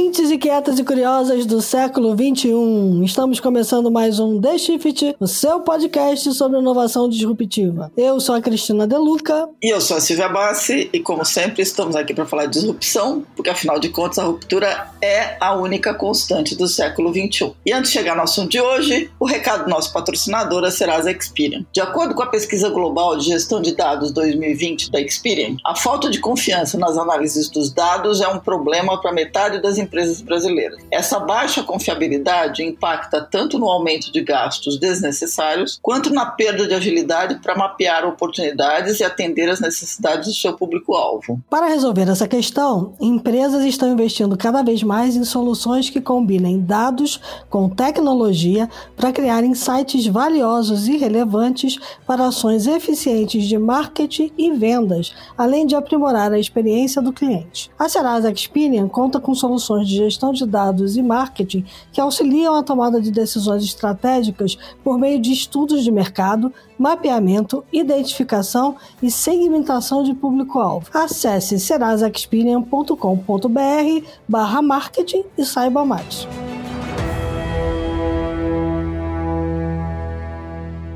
[0.00, 3.02] Mentes inquietas e curiosas do século 21.
[3.02, 7.90] Estamos começando mais um The Shift, o seu podcast sobre inovação disruptiva.
[7.96, 9.48] Eu sou a Cristina Deluca.
[9.60, 13.26] E eu sou a Silvia Bassi, e como sempre, estamos aqui para falar de disrupção,
[13.34, 17.54] porque afinal de contas a ruptura é a única constante do século 21.
[17.66, 20.68] E antes de chegar no assunto de hoje, o recado do nosso patrocinador, a
[21.10, 21.66] Experian.
[21.72, 26.08] De acordo com a pesquisa global de gestão de dados 2020 da Experian, a falta
[26.08, 30.78] de confiança nas análises dos dados é um problema para metade das empresas brasileiras.
[30.90, 37.36] Essa baixa confiabilidade impacta tanto no aumento de gastos desnecessários, quanto na perda de agilidade
[37.36, 41.40] para mapear oportunidades e atender às necessidades do seu público-alvo.
[41.48, 47.20] Para resolver essa questão, empresas estão investindo cada vez mais em soluções que combinem dados
[47.48, 55.14] com tecnologia para criar insights valiosos e relevantes para ações eficientes de marketing e vendas,
[55.36, 57.70] além de aprimorar a experiência do cliente.
[57.78, 62.62] A Serasa Experian conta com soluções de gestão de dados e marketing que auxiliam a
[62.62, 70.14] tomada de decisões estratégicas por meio de estudos de mercado, mapeamento, identificação e segmentação de
[70.14, 70.88] público-alvo.
[70.92, 76.26] Acesse serasexperian.com.br barra marketing e saiba mais.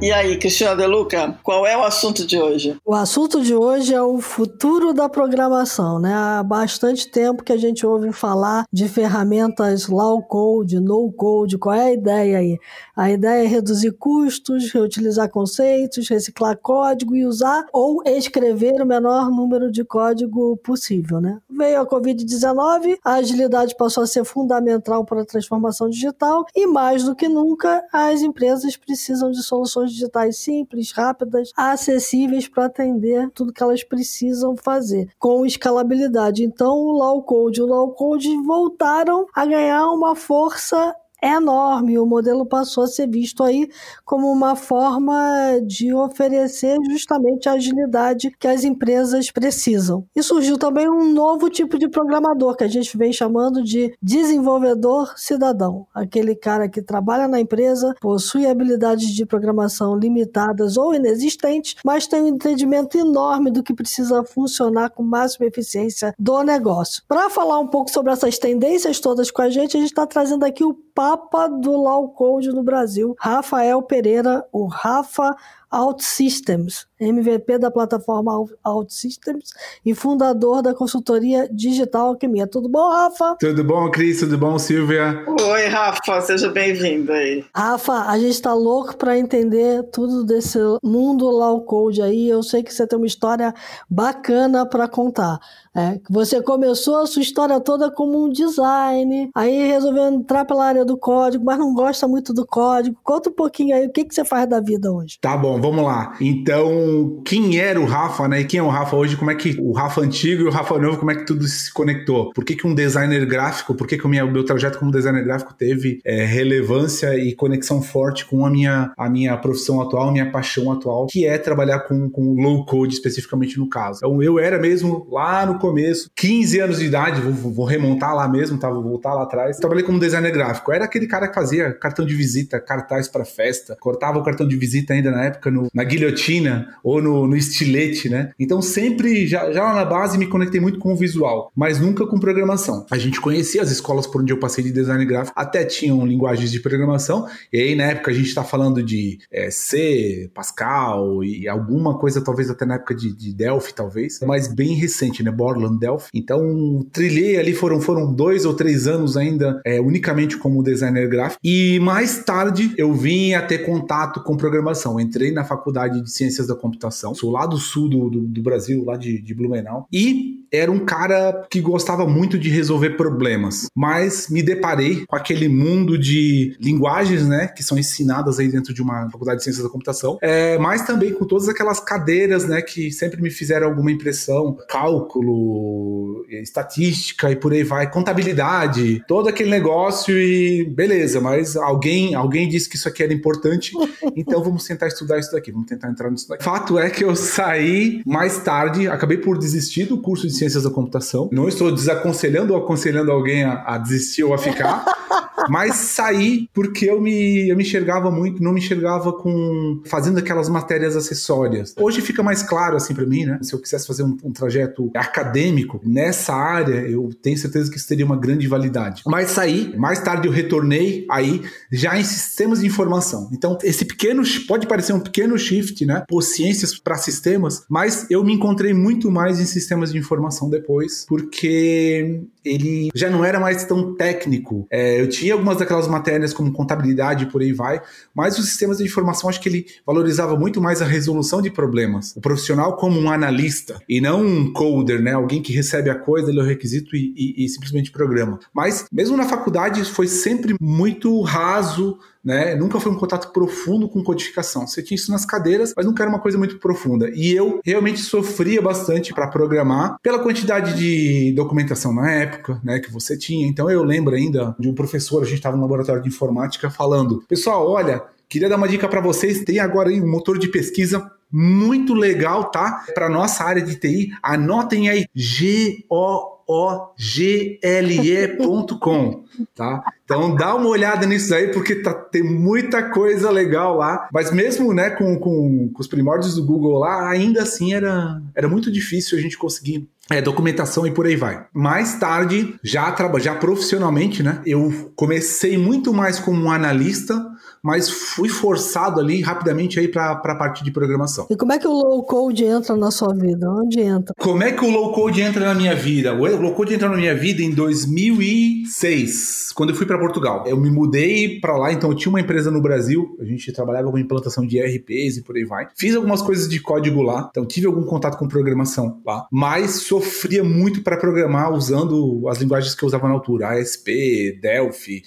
[0.02, 2.76] E aí, Cristina De Luca, qual é o assunto de hoje?
[2.84, 6.12] O assunto de hoje é o futuro da programação, né?
[6.12, 11.56] Há bastante tempo que a gente ouve falar de ferramentas low code, no code.
[11.56, 12.58] Qual é a ideia aí?
[12.96, 19.30] A ideia é reduzir custos, reutilizar conceitos, reciclar código e usar ou escrever o menor
[19.30, 21.38] número de código possível, né?
[21.48, 27.04] Veio a Covid-19, a agilidade passou a ser fundamental para a transformação digital e mais
[27.04, 33.52] do que nunca as empresas precisam de soluções digitais simples, rápidas, acessíveis para atender tudo
[33.52, 36.44] que elas precisam fazer, com escalabilidade.
[36.44, 41.98] Então, o low code e o low code voltaram a ganhar uma força é enorme.
[41.98, 43.70] O modelo passou a ser visto aí
[44.04, 50.04] como uma forma de oferecer justamente a agilidade que as empresas precisam.
[50.14, 55.14] E surgiu também um novo tipo de programador que a gente vem chamando de desenvolvedor
[55.16, 55.86] cidadão.
[55.94, 62.22] Aquele cara que trabalha na empresa, possui habilidades de programação limitadas ou inexistentes, mas tem
[62.22, 67.02] um entendimento enorme do que precisa funcionar com máxima eficiência do negócio.
[67.06, 70.44] Para falar um pouco sobre essas tendências todas com a gente, a gente está trazendo
[70.44, 70.74] aqui o
[71.12, 75.36] Papa do Low Code no Brasil, Rafael Pereira, o Rafa
[75.72, 79.50] OutSystems, MVP da plataforma OutSystems
[79.84, 82.46] e fundador da consultoria Digital Alquimia.
[82.46, 83.36] Tudo bom, Rafa?
[83.40, 84.20] Tudo bom, Cris?
[84.20, 85.24] Tudo bom, Silvia?
[85.26, 87.44] Oi, Rafa, seja bem-vindo aí.
[87.54, 92.28] Rafa, a gente está louco para entender tudo desse mundo low code aí.
[92.28, 93.54] Eu sei que você tem uma história
[93.88, 95.40] bacana para contar.
[95.74, 100.84] É, você começou a sua história toda como um design, aí resolveu entrar pela área
[100.84, 102.94] do código, mas não gosta muito do código.
[103.02, 105.18] Conta um pouquinho aí, o que, que você faz da vida hoje?
[105.18, 106.14] Tá bom, vamos lá.
[106.20, 108.40] Então, quem era o Rafa, né?
[108.40, 109.16] E quem é o Rafa hoje?
[109.16, 111.72] Como é que o Rafa antigo e o Rafa novo, como é que tudo se
[111.72, 112.32] conectou?
[112.32, 115.24] Por que, que um designer gráfico, por que, que o meu, meu trajeto como designer
[115.24, 120.30] gráfico teve é, relevância e conexão forte com a minha, a minha profissão atual, minha
[120.30, 123.98] paixão atual, que é trabalhar com, com low code, especificamente no caso.
[123.98, 128.28] Então, eu era mesmo lá no começo, 15 anos de idade, vou, vou remontar lá
[128.28, 128.68] mesmo, tá?
[128.68, 129.58] Vou voltar lá atrás.
[129.58, 130.72] Trabalhei como designer gráfico.
[130.72, 134.56] Era aquele cara que fazia cartão de visita, cartaz para festa, cortava o cartão de
[134.56, 138.32] visita ainda na época no, na guilhotina ou no, no estilete, né?
[138.38, 142.06] Então sempre, já, já lá na base, me conectei muito com o visual, mas nunca
[142.06, 142.86] com programação.
[142.90, 146.50] A gente conhecia as escolas por onde eu passei de design gráfico, até tinham linguagens
[146.50, 151.48] de programação, e aí na época a gente está falando de é, C, Pascal e
[151.48, 155.30] alguma coisa, talvez até na época de, de Delphi, talvez, mas bem recente, né?
[155.30, 156.10] Borland, Delphi.
[156.14, 161.40] Então trilhei ali, foram, foram dois ou três anos ainda é, unicamente como designer gráfico,
[161.44, 164.98] e mais tarde eu vim a ter contato com programação.
[164.98, 168.84] Entrei na faculdade de ciências da computação, sou lá do sul do, do, do Brasil,
[168.84, 174.28] lá de, de Blumenau, e era um cara que gostava muito de resolver problemas, mas
[174.28, 179.08] me deparei com aquele mundo de linguagens, né, que são ensinadas aí dentro de uma
[179.10, 183.20] faculdade de ciências da computação, é, mas também com todas aquelas cadeiras, né, que sempre
[183.22, 190.64] me fizeram alguma impressão, cálculo, estatística e por aí vai, contabilidade, todo aquele negócio e
[190.64, 193.72] beleza, mas alguém, alguém disse que isso aqui era importante,
[194.14, 196.44] então vamos tentar estudar isso daqui, vamos tentar entrar nisso daqui.
[196.44, 200.70] Fato é que eu saí mais tarde, acabei por desistir do curso de ciências da
[200.70, 201.28] computação.
[201.30, 204.84] Não estou desaconselhando ou aconselhando alguém a, a desistir ou a ficar.
[205.48, 210.48] Mas saí porque eu me, eu me enxergava muito, não me enxergava com fazendo aquelas
[210.48, 211.74] matérias acessórias.
[211.78, 213.38] Hoje fica mais claro assim para mim, né?
[213.42, 217.88] Se eu quisesse fazer um, um, trajeto acadêmico nessa área, eu tenho certeza que isso
[217.88, 219.02] teria uma grande validade.
[219.06, 223.28] Mas saí, mais tarde eu retornei aí já em sistemas de informação.
[223.32, 226.04] Então, esse pequeno pode parecer um pequeno shift, né?
[226.08, 231.04] Por ciências para sistemas, mas eu me encontrei muito mais em sistemas de informação depois,
[231.08, 234.66] porque ele já não era mais tão técnico.
[234.70, 237.80] É, eu tinha algumas daquelas matérias como contabilidade e por aí vai,
[238.14, 242.14] mas os sistemas de informação acho que ele valorizava muito mais a resolução de problemas.
[242.16, 245.12] O profissional como um analista e não um coder, né?
[245.12, 248.38] Alguém que recebe a coisa, ele é o requisito e, e, e simplesmente programa.
[248.52, 252.54] Mas mesmo na faculdade foi sempre muito raso né?
[252.54, 254.66] Nunca foi um contato profundo com codificação.
[254.66, 257.10] Você tinha isso nas cadeiras, mas nunca era uma coisa muito profunda.
[257.14, 262.31] E eu realmente sofria bastante para programar pela quantidade de documentação na época,
[262.62, 263.46] né, que você tinha.
[263.46, 267.24] Então eu lembro ainda de um professor, a gente estava no laboratório de informática falando:
[267.28, 271.10] "Pessoal, olha, queria dar uma dica para vocês, tem agora aí um motor de pesquisa
[271.30, 272.84] muito legal, tá?
[272.94, 279.24] Para nossa área de TI, anotem aí G O ogle.com,
[279.54, 279.82] tá?
[280.04, 284.08] Então dá uma olhada nisso aí, porque tá, tem muita coisa legal lá.
[284.12, 288.46] Mas mesmo né, com, com, com os primórdios do Google lá, ainda assim era, era
[288.48, 291.46] muito difícil a gente conseguir é, documentação e por aí vai.
[291.54, 292.90] Mais tarde, já,
[293.20, 294.42] já profissionalmente, né?
[294.44, 297.31] Eu comecei muito mais como um analista
[297.62, 301.26] mas fui forçado ali rapidamente aí para a parte de programação.
[301.30, 303.48] E como é que o low code entra na sua vida?
[303.48, 304.14] Onde entra?
[304.18, 306.12] Como é que o low code entra na minha vida?
[306.12, 310.44] O low code entrou na minha vida em 2006, quando eu fui para Portugal.
[310.46, 313.90] Eu me mudei para lá, então eu tinha uma empresa no Brasil, a gente trabalhava
[313.90, 315.68] com implantação de ERPs e por aí vai.
[315.76, 320.42] Fiz algumas coisas de código lá, então tive algum contato com programação lá, mas sofria
[320.42, 325.02] muito para programar usando as linguagens que eu usava na altura, ASP, Delphi,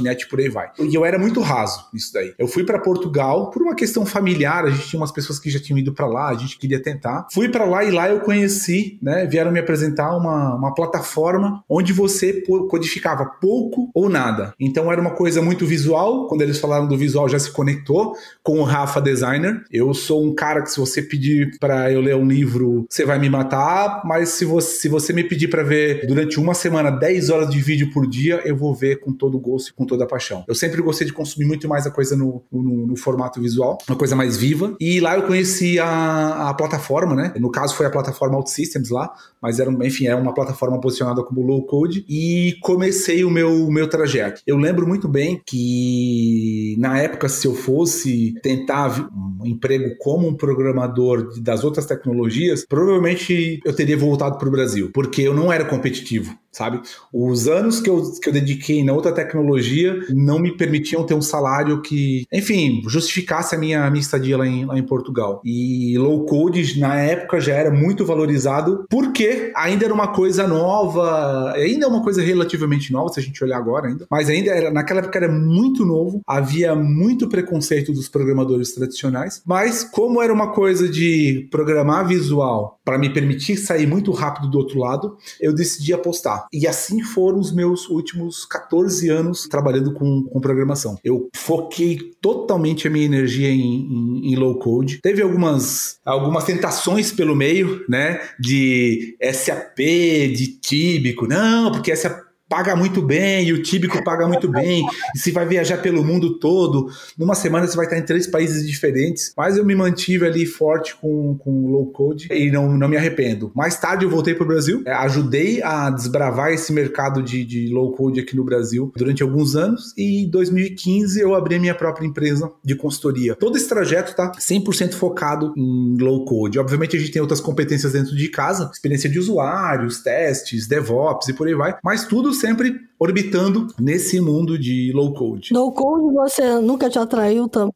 [0.00, 0.70] .NET por aí vai.
[0.78, 2.34] E eu era muito raso isso daí.
[2.38, 5.58] Eu fui para Portugal por uma questão familiar, a gente tinha umas pessoas que já
[5.58, 7.26] tinham ido para lá, a gente queria tentar.
[7.32, 11.92] Fui para lá e lá eu conheci, né, vieram me apresentar uma, uma plataforma onde
[11.92, 14.54] você codificava pouco ou nada.
[14.58, 18.58] Então era uma coisa muito visual, quando eles falaram do visual já se conectou com
[18.58, 19.62] o Rafa Designer.
[19.70, 23.18] Eu sou um cara que se você pedir para eu ler um livro, você vai
[23.18, 27.30] me matar, mas se você, se você me pedir para ver durante uma semana 10
[27.30, 30.44] horas de vídeo por dia, eu vou ver com todo gosto e com toda paixão.
[30.46, 33.78] Eu sempre gostei de consumir muito mais mais a coisa no, no, no, formato visual,
[33.88, 34.74] uma coisa mais viva.
[34.80, 37.32] E lá eu conheci a, a plataforma, né?
[37.38, 41.42] No caso foi a plataforma OutSystems lá, mas era, enfim, era uma plataforma posicionada como
[41.42, 44.40] low code e comecei o meu, meu trajeto.
[44.46, 50.34] Eu lembro muito bem que na época, se eu fosse tentar um emprego como um
[50.34, 55.64] programador das outras tecnologias, provavelmente eu teria voltado para o Brasil, porque eu não era
[55.64, 56.80] competitivo sabe?
[57.12, 61.22] Os anos que eu, que eu dediquei na outra tecnologia não me permitiam ter um
[61.22, 65.42] salário que, enfim, justificasse a minha, a minha estadia lá em, lá em Portugal.
[65.44, 71.52] E low code na época já era muito valorizado porque ainda era uma coisa nova,
[71.52, 74.70] ainda é uma coisa relativamente nova, se a gente olhar agora ainda, mas ainda era,
[74.70, 80.52] naquela época era muito novo, havia muito preconceito dos programadores tradicionais, mas como era uma
[80.52, 85.92] coisa de programar visual para me permitir sair muito rápido do outro lado, eu decidi
[85.92, 86.46] apostar.
[86.52, 90.98] E assim foram os meus últimos 14 anos trabalhando com, com programação.
[91.02, 95.00] Eu foquei totalmente a minha energia em, em, em, low code.
[95.00, 98.20] Teve algumas, algumas tentações pelo meio, né?
[98.38, 101.26] De SAP, de Tíbico.
[101.26, 102.23] Não, porque SAP
[102.54, 106.38] paga muito bem, e o Tíbico paga muito bem, e se vai viajar pelo mundo
[106.38, 110.46] todo, numa semana você vai estar em três países diferentes, mas eu me mantive ali
[110.46, 113.50] forte com, com low code e não, não me arrependo.
[113.56, 117.66] Mais tarde eu voltei para o Brasil, é, ajudei a desbravar esse mercado de, de
[117.74, 121.74] low code aqui no Brasil durante alguns anos, e em 2015 eu abri a minha
[121.74, 123.34] própria empresa de consultoria.
[123.34, 126.56] Todo esse trajeto tá 100% focado em low code.
[126.60, 131.32] Obviamente a gente tem outras competências dentro de casa, experiência de usuários, testes, DevOps e
[131.32, 135.52] por aí vai, mas tudo sempre orbitando nesse mundo de low code.
[135.52, 137.72] No code você nunca te atraiu também?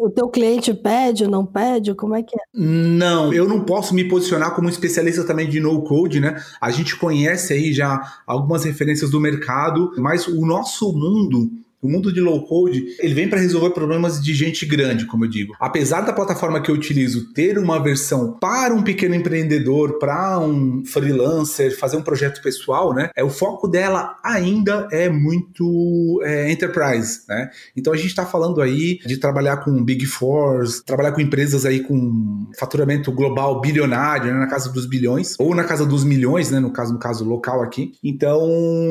[0.00, 1.94] o teu cliente pede, não pede?
[1.94, 2.42] Como é que é?
[2.54, 6.40] Não, eu não posso me posicionar como especialista também de no code, né?
[6.60, 11.50] A gente conhece aí já algumas referências do mercado, mas o nosso mundo
[11.82, 15.28] O mundo de low code, ele vem para resolver problemas de gente grande, como eu
[15.28, 15.54] digo.
[15.60, 20.84] Apesar da plataforma que eu utilizo ter uma versão para um pequeno empreendedor, para um
[20.84, 23.10] freelancer, fazer um projeto pessoal, né?
[23.14, 27.50] É o foco dela ainda é muito é, enterprise, né?
[27.76, 31.80] Então a gente está falando aí de trabalhar com Big Fours, trabalhar com empresas aí
[31.80, 34.38] com faturamento global bilionário, né?
[34.38, 36.58] na casa dos bilhões, ou na casa dos milhões, né?
[36.58, 37.92] No caso, no caso local aqui.
[38.02, 38.48] Então,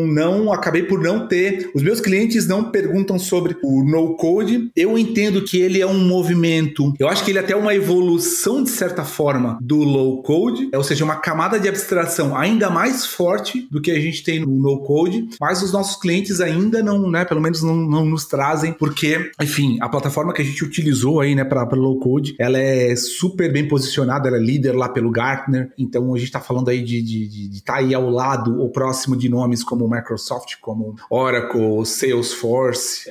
[0.07, 1.69] não acabei por não ter.
[1.73, 4.71] Os meus clientes não perguntam sobre o no code.
[4.75, 6.93] Eu entendo que ele é um movimento.
[6.99, 10.83] Eu acho que ele é até uma evolução de certa forma do low code, ou
[10.83, 14.79] seja, uma camada de abstração ainda mais forte do que a gente tem no no
[14.81, 19.31] code, mas os nossos clientes ainda não, né, pelo menos não, não nos trazem, porque,
[19.41, 23.51] enfim, a plataforma que a gente utilizou aí, né, para low code, ela é super
[23.51, 26.97] bem posicionada, ela é líder lá pelo Gartner, então a gente está falando aí de
[26.97, 31.85] estar de, de tá aí ao lado ou próximo de nomes como Microsoft, como Oracle,
[31.85, 32.47] Salesforce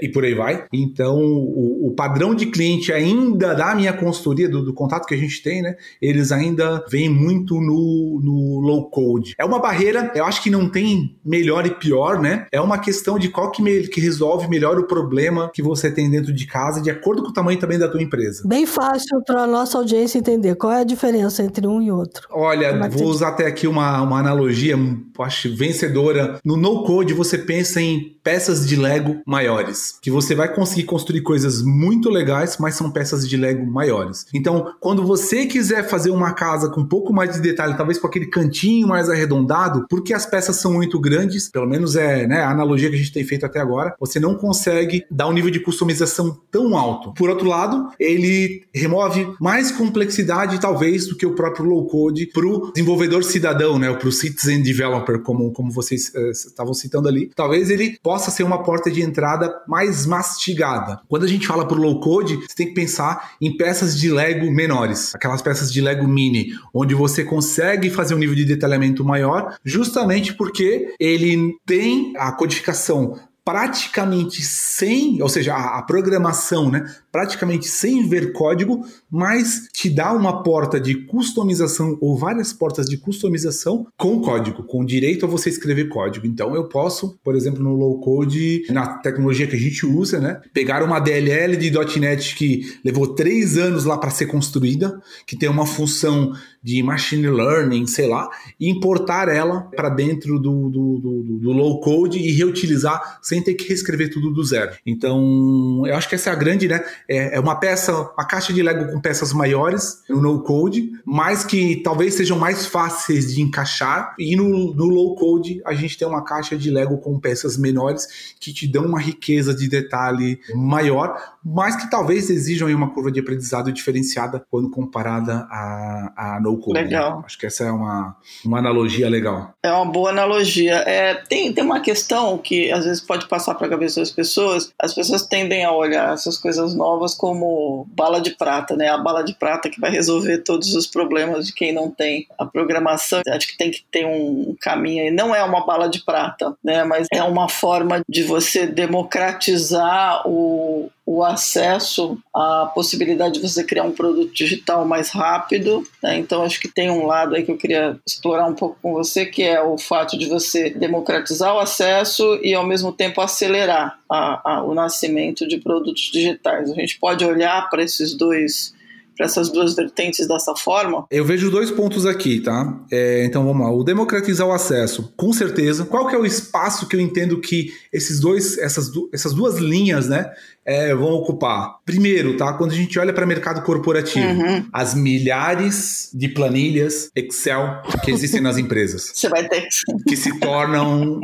[0.03, 0.65] e por aí vai.
[0.73, 5.19] Então, o, o padrão de cliente ainda da minha consultoria, do, do, contato que a
[5.19, 9.35] gente tem, né, eles ainda vêm muito no, no low code.
[9.39, 12.47] É uma barreira, eu acho que não tem melhor e pior, né?
[12.53, 16.11] É uma questão de qual que, me, que resolve melhor o problema que você tem
[16.11, 18.47] dentro de casa, de acordo com o tamanho também da tua empresa.
[18.47, 22.29] Bem fácil para nossa audiência entender qual é a diferença entre um e outro.
[22.31, 24.77] Olha, é vou usar até aqui uma, uma analogia,
[25.21, 26.39] acho vencedora.
[26.45, 31.21] No no code você pensa em peças de Lego maiores, que você vai conseguir construir
[31.21, 34.27] coisas muito legais, mas são peças de Lego maiores.
[34.35, 38.07] Então, quando você quiser fazer uma casa com um pouco mais de detalhe, talvez com
[38.07, 42.51] aquele cantinho mais arredondado, porque as peças são muito grandes, pelo menos é né, a
[42.51, 45.61] analogia que a gente tem feito até agora, você não consegue dar um nível de
[45.61, 47.13] customização tão alto.
[47.15, 52.47] Por outro lado, ele remove mais complexidade, talvez, do que o próprio low code para
[52.47, 57.31] o desenvolvedor cidadão, né, para o citizen developer, como, como vocês estavam citando ali.
[57.35, 59.36] Talvez ele possa ser uma porta de entrada
[59.67, 61.01] mais mastigada.
[61.09, 64.11] Quando a gente fala para o low code, você tem que pensar em peças de
[64.11, 69.05] Lego menores, aquelas peças de Lego mini, onde você consegue fazer um nível de detalhamento
[69.05, 76.85] maior, justamente porque ele tem a codificação praticamente sem, ou seja, a, a, programação, né,
[77.13, 82.97] praticamente sem ver código, mas te dá uma porta de customização ou várias portas de
[82.97, 86.27] customização com código, com direito a você escrever código.
[86.27, 90.41] Então eu posso, por exemplo, no low code, na tecnologia que a gente usa, né,
[90.53, 95.49] pegar uma DLL de .NET que levou três anos lá para ser construída, que tem
[95.49, 96.33] uma função
[96.67, 101.79] de machine learning, sei lá, e importar ela para dentro do, do, do, do, low
[101.79, 104.73] code e reutilizar sem ter que reescrever tudo do zero.
[104.85, 106.85] Então, eu acho que essa é a grande, né?
[107.09, 111.45] É, é uma peça, uma caixa de Lego com peças maiores no no code, mas
[111.45, 114.17] que talvez sejam mais fáceis de encaixar.
[114.19, 118.35] E no, no low code, a gente tem uma caixa de Lego com peças menores
[118.41, 123.21] que te dão uma riqueza de detalhe maior, mas que talvez exijam uma curva de
[123.21, 126.79] aprendizado diferenciada quando comparada a, a no code.
[126.79, 127.23] Legal.
[127.25, 129.53] Acho que essa é uma, uma analogia legal.
[129.63, 130.77] É uma boa analogia.
[130.87, 134.73] É, tem, tem uma questão que às vezes pode passar para a cabeça das pessoas.
[134.81, 138.89] As pessoas tendem a olhar essas coisas novas como bala de prata, né?
[138.89, 142.45] A bala de prata que vai resolver todos os problemas de quem não tem a
[142.45, 143.21] programação.
[143.29, 145.11] Acho que tem que ter um caminho aí.
[145.11, 146.85] Não é uma bala de prata, né?
[146.85, 153.85] Mas é uma forma de você democratizar o, o acesso à possibilidade de você criar
[153.85, 155.87] um produto digital mais rápido.
[156.03, 156.19] Né?
[156.19, 159.25] Então, acho que tem um lado aí que eu queria explorar um pouco com você,
[159.25, 164.55] que é o fato de você democratizar o acesso e, ao mesmo tempo, acelerar a,
[164.55, 166.73] a, o nascimento de produtos digitais.
[166.73, 168.75] A gente pode olhar para esses dois
[169.17, 171.07] para essas duas vertentes dessa forma?
[171.11, 172.79] Eu vejo dois pontos aqui, tá?
[172.93, 173.73] É, então vamos lá.
[173.73, 175.87] O democratizar o acesso, com certeza.
[175.87, 180.09] Qual que é o espaço que eu entendo que esses dois, essas, essas duas linhas,
[180.09, 180.31] né,
[180.67, 181.77] é, vão ocupar?
[181.85, 182.53] Primeiro, tá?
[182.55, 184.67] Quando a gente olha para mercado corporativo, uhum.
[184.73, 189.13] as milhares de planilhas Excel que existem nas empresas.
[189.15, 189.69] Você vai ter
[190.07, 191.21] que se tornam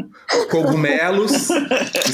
[0.48, 1.48] cogumelos,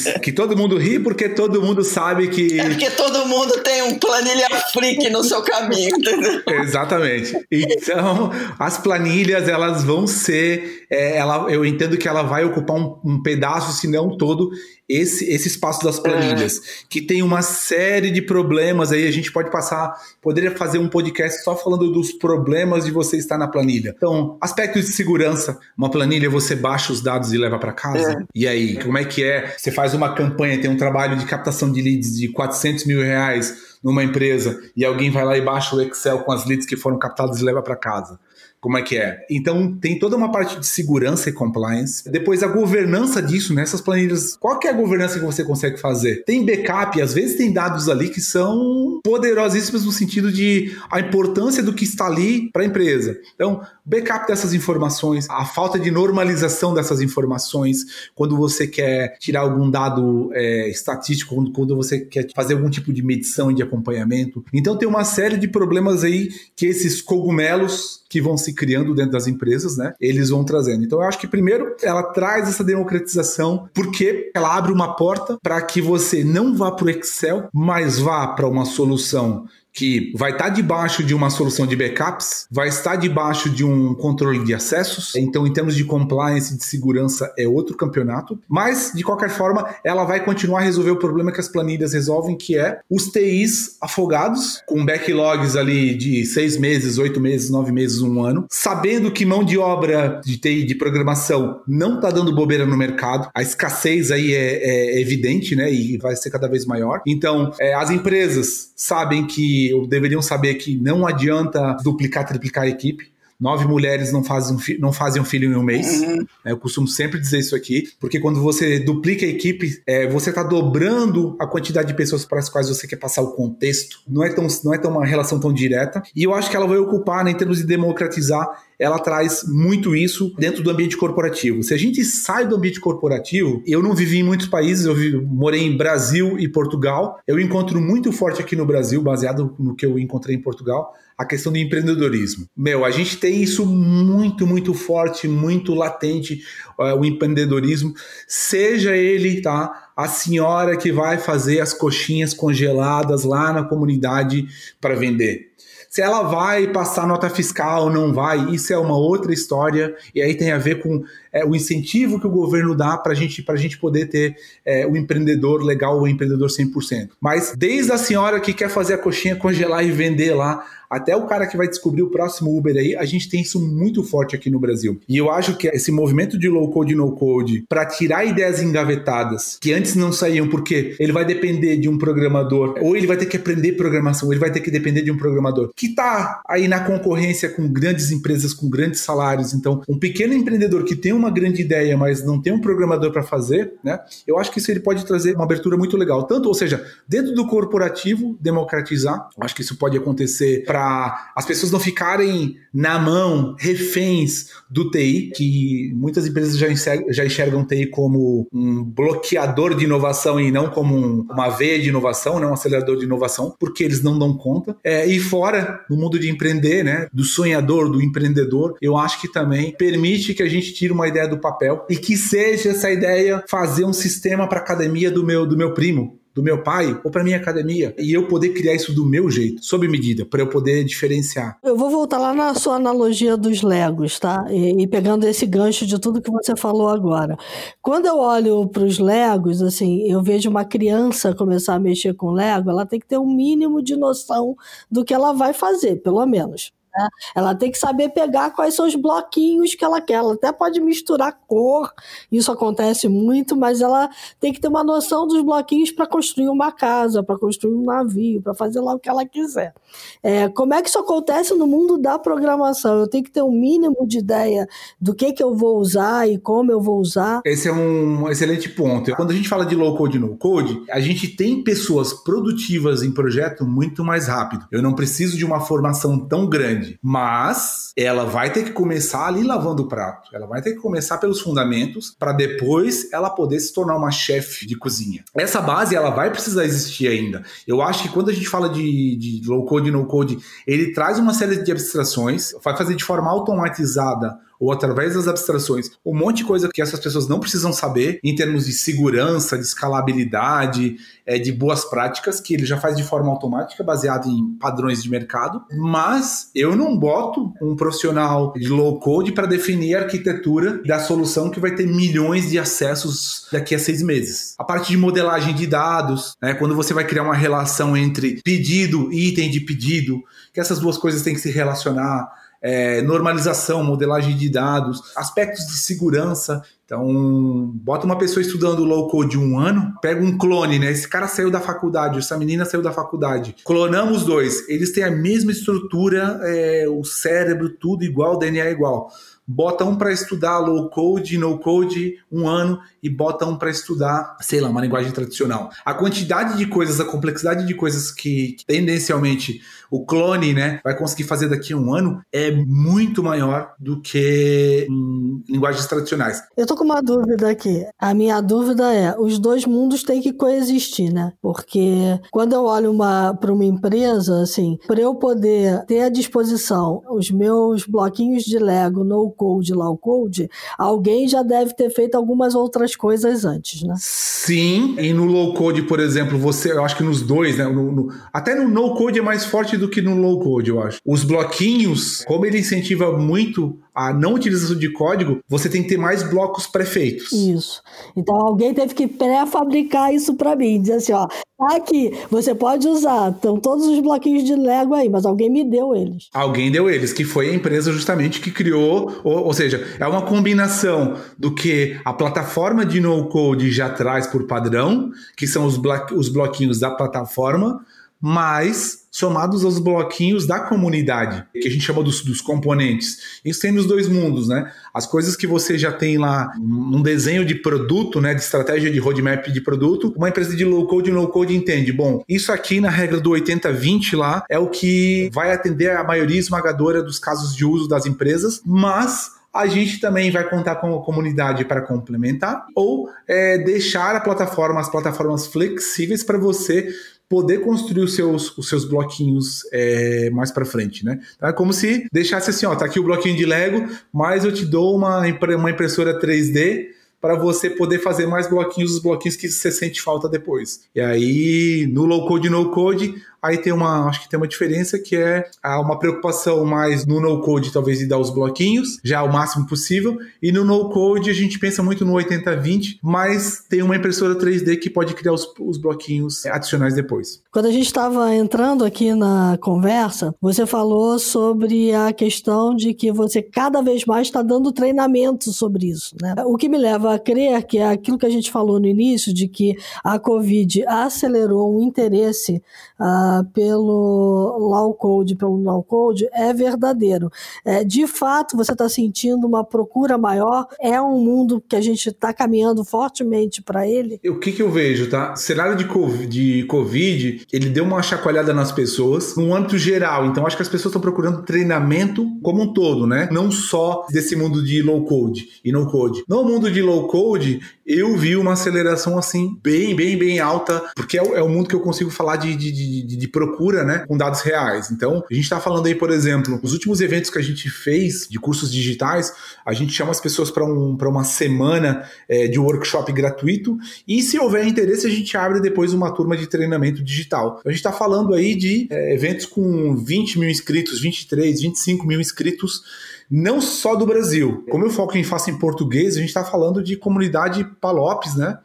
[0.02, 2.58] que, que, todo mundo ri porque todo mundo sabe que.
[2.58, 6.42] É porque todo mundo tem um planilha freak no seu caminho, entendeu?
[6.62, 7.36] Exatamente.
[7.50, 10.86] Então, as planilhas, elas vão ser.
[10.90, 14.50] É, ela, eu entendo que ela vai ocupar um, um pedaço, se não todo,
[14.88, 16.60] esse, esse espaço das planilhas, é.
[16.88, 21.44] que tem uma série de problemas aí, a gente pode passar, poderia fazer um podcast
[21.44, 23.92] só falando dos problemas de você estar na planilha.
[23.94, 28.24] Então, aspectos de segurança, uma planilha você baixa os dados e leva para casa, é.
[28.34, 29.54] e aí, como é que é?
[29.56, 33.68] Você faz uma campanha, tem um trabalho de captação de leads de 400 mil reais
[33.84, 36.98] numa empresa, e alguém vai lá e baixa o Excel com as leads que foram
[36.98, 38.18] captadas e leva para casa.
[38.60, 39.24] Como é que é.
[39.30, 42.08] Então tem toda uma parte de segurança e compliance.
[42.10, 43.84] Depois a governança disso, nessas né?
[43.84, 44.36] planilhas.
[44.36, 46.24] Qual que é a governança que você consegue fazer?
[46.24, 51.62] Tem backup, às vezes tem dados ali que são poderosíssimos no sentido de a importância
[51.62, 53.18] do que está ali para a empresa.
[53.34, 59.70] Então, backup dessas informações, a falta de normalização dessas informações, quando você quer tirar algum
[59.70, 64.44] dado é, estatístico, quando, quando você quer fazer algum tipo de medição e de acompanhamento.
[64.52, 69.12] Então tem uma série de problemas aí que esses cogumelos que vão se criando dentro
[69.12, 69.92] das empresas, né?
[70.00, 70.84] Eles vão trazendo.
[70.84, 75.60] Então, eu acho que primeiro ela traz essa democratização porque ela abre uma porta para
[75.62, 80.44] que você não vá para o Excel, mas vá para uma solução que vai estar
[80.44, 85.14] tá debaixo de uma solução de backups, vai estar debaixo de um controle de acessos.
[85.14, 88.38] Então, em termos de compliance, de segurança, é outro campeonato.
[88.48, 92.36] Mas, de qualquer forma, ela vai continuar a resolver o problema que as planilhas resolvem,
[92.36, 98.00] que é os TIs afogados, com backlogs ali de seis meses, oito meses, nove meses,
[98.00, 102.66] um ano, sabendo que mão de obra de TI de programação não está dando bobeira
[102.66, 103.28] no mercado.
[103.34, 105.72] A escassez aí é, é, evidente, né?
[105.72, 107.00] E vai ser cada vez maior.
[107.06, 112.68] Então, é, as empresas sabem que ou deveriam saber que não adianta duplicar, triplicar a
[112.68, 113.12] equipe.
[113.40, 116.00] Nove mulheres não fazem, um não fazem um filho em um mês.
[116.00, 116.26] Uhum.
[116.44, 120.30] É, eu costumo sempre dizer isso aqui, porque quando você duplica a equipe, é, você
[120.30, 124.00] está dobrando a quantidade de pessoas para as quais você quer passar o contexto.
[124.08, 126.02] Não é, tão, não é tão uma relação tão direta.
[126.16, 128.44] E eu acho que ela vai ocupar, né, em termos de democratizar,
[128.78, 131.62] ela traz muito isso dentro do ambiente corporativo.
[131.62, 135.62] Se a gente sai do ambiente corporativo, eu não vivi em muitos países, eu morei
[135.62, 137.18] em Brasil e Portugal.
[137.26, 141.24] Eu encontro muito forte aqui no Brasil, baseado no que eu encontrei em Portugal, a
[141.24, 142.46] questão do empreendedorismo.
[142.56, 146.44] Meu, a gente tem isso muito, muito forte, muito latente,
[146.78, 147.92] uh, o empreendedorismo,
[148.28, 149.90] seja ele, tá?
[149.96, 154.46] A senhora que vai fazer as coxinhas congeladas lá na comunidade
[154.80, 155.48] para vender.
[155.88, 160.20] Se ela vai passar nota fiscal ou não vai, isso é uma outra história, e
[160.20, 161.02] aí tem a ver com
[161.32, 164.96] é, o incentivo que o governo dá para gente, a gente poder ter é, o
[164.96, 167.10] empreendedor legal, o empreendedor 100%.
[167.20, 171.26] Mas desde a senhora que quer fazer a coxinha congelar e vender lá, até o
[171.26, 174.48] cara que vai descobrir o próximo Uber aí, a gente tem isso muito forte aqui
[174.48, 174.98] no Brasil.
[175.08, 178.62] E eu acho que esse movimento de low code e no code para tirar ideias
[178.62, 183.16] engavetadas que antes não saíam porque ele vai depender de um programador ou ele vai
[183.16, 186.40] ter que aprender programação, ou ele vai ter que depender de um programador que está
[186.48, 189.52] aí na concorrência com grandes empresas com grandes salários.
[189.52, 193.22] Então, um pequeno empreendedor que tem uma grande ideia, mas não tem um programador para
[193.22, 193.98] fazer, né?
[194.26, 197.34] Eu acho que isso ele pode trazer uma abertura muito legal, tanto, ou seja, dentro
[197.34, 199.28] do corporativo democratizar.
[199.40, 204.90] Acho que isso pode acontecer para para as pessoas não ficarem na mão, reféns do
[204.90, 210.52] TI, que muitas empresas já enxergam, já enxergam TI como um bloqueador de inovação e
[210.52, 214.18] não como um, uma veia de inovação, né, um acelerador de inovação, porque eles não
[214.18, 214.76] dão conta.
[214.84, 219.32] É, e fora, no mundo de empreender, né, do sonhador, do empreendedor, eu acho que
[219.32, 223.44] também permite que a gente tire uma ideia do papel e que seja essa ideia
[223.48, 227.24] fazer um sistema para academia do meu, do meu primo, do meu pai ou para
[227.24, 230.84] minha academia e eu poder criar isso do meu jeito, sob medida, para eu poder
[230.84, 231.58] diferenciar.
[231.64, 234.46] Eu vou voltar lá na sua analogia dos Legos, tá?
[234.48, 237.36] E, e pegando esse gancho de tudo que você falou agora.
[237.82, 242.30] Quando eu olho para os Legos, assim, eu vejo uma criança começar a mexer com
[242.30, 244.56] Lego, ela tem que ter um mínimo de noção
[244.88, 246.72] do que ela vai fazer, pelo menos.
[246.94, 247.08] Né?
[247.34, 250.14] Ela tem que saber pegar quais são os bloquinhos que ela quer.
[250.14, 251.92] Ela até pode misturar cor,
[252.30, 254.08] isso acontece muito, mas ela
[254.40, 258.40] tem que ter uma noção dos bloquinhos para construir uma casa, para construir um navio,
[258.42, 259.74] para fazer lá o que ela quiser.
[260.22, 263.00] É, como é que isso acontece no mundo da programação?
[263.00, 264.66] Eu tenho que ter um mínimo de ideia
[265.00, 267.40] do que, que eu vou usar e como eu vou usar.
[267.44, 269.14] Esse é um excelente ponto.
[269.14, 273.02] Quando a gente fala de low code e no code, a gente tem pessoas produtivas
[273.02, 274.66] em projeto muito mais rápido.
[274.70, 279.26] Eu não preciso de uma formação tão grande grande, mas ela vai ter que começar
[279.26, 280.34] ali lavando o prato.
[280.34, 284.66] Ela vai ter que começar pelos fundamentos para depois ela poder se tornar uma chefe
[284.66, 285.24] de cozinha.
[285.34, 287.44] Essa base ela vai precisar existir ainda.
[287.66, 291.18] Eu acho que quando a gente fala de, de low code no code, ele traz
[291.18, 296.38] uma série de abstrações, vai fazer de forma automatizada ou através das abstrações, um monte
[296.38, 301.38] de coisa que essas pessoas não precisam saber em termos de segurança, de escalabilidade, é,
[301.38, 305.62] de boas práticas, que ele já faz de forma automática, baseado em padrões de mercado.
[305.76, 311.50] Mas eu não boto um profissional de low code para definir a arquitetura da solução
[311.50, 314.54] que vai ter milhões de acessos daqui a seis meses.
[314.58, 319.12] A parte de modelagem de dados, né, quando você vai criar uma relação entre pedido
[319.12, 322.28] e item de pedido, que essas duas coisas têm que se relacionar
[322.60, 326.62] é, normalização, modelagem de dados, aspectos de segurança.
[326.84, 330.90] Então, bota uma pessoa estudando low code um ano, pega um clone, né?
[330.90, 333.54] Esse cara saiu da faculdade, essa menina saiu da faculdade.
[333.64, 334.66] Clonamos dois.
[334.68, 339.10] Eles têm a mesma estrutura, é, o cérebro, tudo igual, o DNA igual
[339.48, 344.36] bota um para estudar low code, no code, um ano, e bota um para estudar,
[344.42, 345.70] sei lá, uma linguagem tradicional.
[345.86, 350.96] A quantidade de coisas, a complexidade de coisas que, que tendencialmente o clone, né, vai
[350.96, 356.42] conseguir fazer daqui a um ano é muito maior do que em linguagens tradicionais.
[356.56, 357.84] Eu tô com uma dúvida aqui.
[357.98, 361.32] A minha dúvida é: os dois mundos têm que coexistir, né?
[361.40, 362.96] Porque quando eu olho
[363.40, 369.04] para uma empresa, assim, para eu poder ter à disposição os meus bloquinhos de Lego
[369.04, 370.48] no code, low code,
[370.78, 373.94] alguém já deve ter feito algumas outras coisas antes, né?
[373.98, 377.64] Sim, e no low code, por exemplo, você, eu acho que nos dois, né?
[377.64, 380.82] No, no, até no no code é mais forte do que no low code, eu
[380.82, 380.98] acho.
[381.04, 385.98] Os bloquinhos, como ele incentiva muito a não utilização de código, você tem que ter
[385.98, 387.32] mais blocos pré-feitos.
[387.32, 387.82] Isso.
[388.16, 392.86] Então alguém teve que pré-fabricar isso para mim, dizer assim, ó, tá aqui, você pode
[392.86, 396.28] usar, estão todos os bloquinhos de Lego aí, mas alguém me deu eles.
[396.32, 400.22] Alguém deu eles, que foi a empresa justamente que criou, ou, ou seja, é uma
[400.22, 405.98] combinação do que a plataforma de no-code já traz por padrão, que são os, blo
[406.14, 407.84] os bloquinhos da plataforma,
[408.20, 413.40] mas somados aos bloquinhos da comunidade, que a gente chama dos, dos, componentes.
[413.44, 414.70] Isso tem nos dois mundos, né?
[414.94, 418.98] As coisas que você já tem lá num desenho de produto, né, de estratégia de
[418.98, 422.80] roadmap de produto, uma empresa de low code e no code entende, bom, isso aqui
[422.80, 427.54] na regra do 80-20 lá é o que vai atender a maioria esmagadora dos casos
[427.54, 432.66] de uso das empresas, mas a gente também vai contar com a comunidade para complementar
[432.74, 436.88] ou é, deixar a plataforma, as plataformas flexíveis para você
[437.28, 441.20] poder construir os seus, os seus bloquinhos é, mais para frente, né?
[441.36, 444.52] Então é como se deixasse assim, ó, tá aqui o bloquinho de Lego, mas eu
[444.52, 446.86] te dou uma, uma impressora 3D
[447.20, 450.82] para você poder fazer mais bloquinhos, os bloquinhos que você sente falta depois.
[450.94, 454.98] E aí, no low code no code, Aí tem uma, acho que tem uma diferença
[454.98, 459.32] que é uma preocupação mais no no code, talvez de dar os bloquinhos, já o
[459.32, 463.96] máximo possível, e no no code a gente pensa muito no 80/20, mas tem uma
[463.96, 467.42] impressora 3D que pode criar os, os bloquinhos adicionais depois.
[467.52, 473.12] Quando a gente estava entrando aqui na conversa, você falou sobre a questão de que
[473.12, 476.34] você cada vez mais está dando treinamento sobre isso, né?
[476.46, 479.32] O que me leva a crer que é aquilo que a gente falou no início,
[479.32, 482.62] de que a Covid acelerou um interesse
[482.98, 487.30] uh, pelo low code, pelo no code, é verdadeiro.
[487.64, 490.66] É, de fato, você está sentindo uma procura maior?
[490.80, 494.20] É um mundo que a gente está caminhando fortemente para ele?
[494.26, 495.36] O que, que eu vejo, tá?
[495.36, 500.26] Cenário de COVID, de COVID, ele deu uma chacoalhada nas pessoas, no âmbito geral.
[500.26, 503.28] Então, acho que as pessoas estão procurando treinamento como um todo, né?
[503.30, 506.22] Não só desse mundo de low code e no code.
[506.28, 511.18] No mundo de low code, eu vi uma aceleração assim, bem, bem, bem alta, porque
[511.18, 514.04] é o, é o mundo que eu consigo falar de, de, de, de procura, né,
[514.06, 514.90] com dados reais.
[514.90, 518.26] Então, a gente está falando aí, por exemplo, os últimos eventos que a gente fez
[518.28, 519.32] de cursos digitais,
[519.66, 523.76] a gente chama as pessoas para um, uma semana é, de workshop gratuito
[524.06, 527.60] e se houver interesse, a gente abre depois uma turma de treinamento digital.
[527.64, 532.20] A gente está falando aí de é, eventos com 20 mil inscritos, 23, 25 mil
[532.20, 532.82] inscritos
[533.30, 534.64] não só do Brasil.
[534.70, 538.58] Como eu foco em faço em português, a gente está falando de comunidade Palopes, né?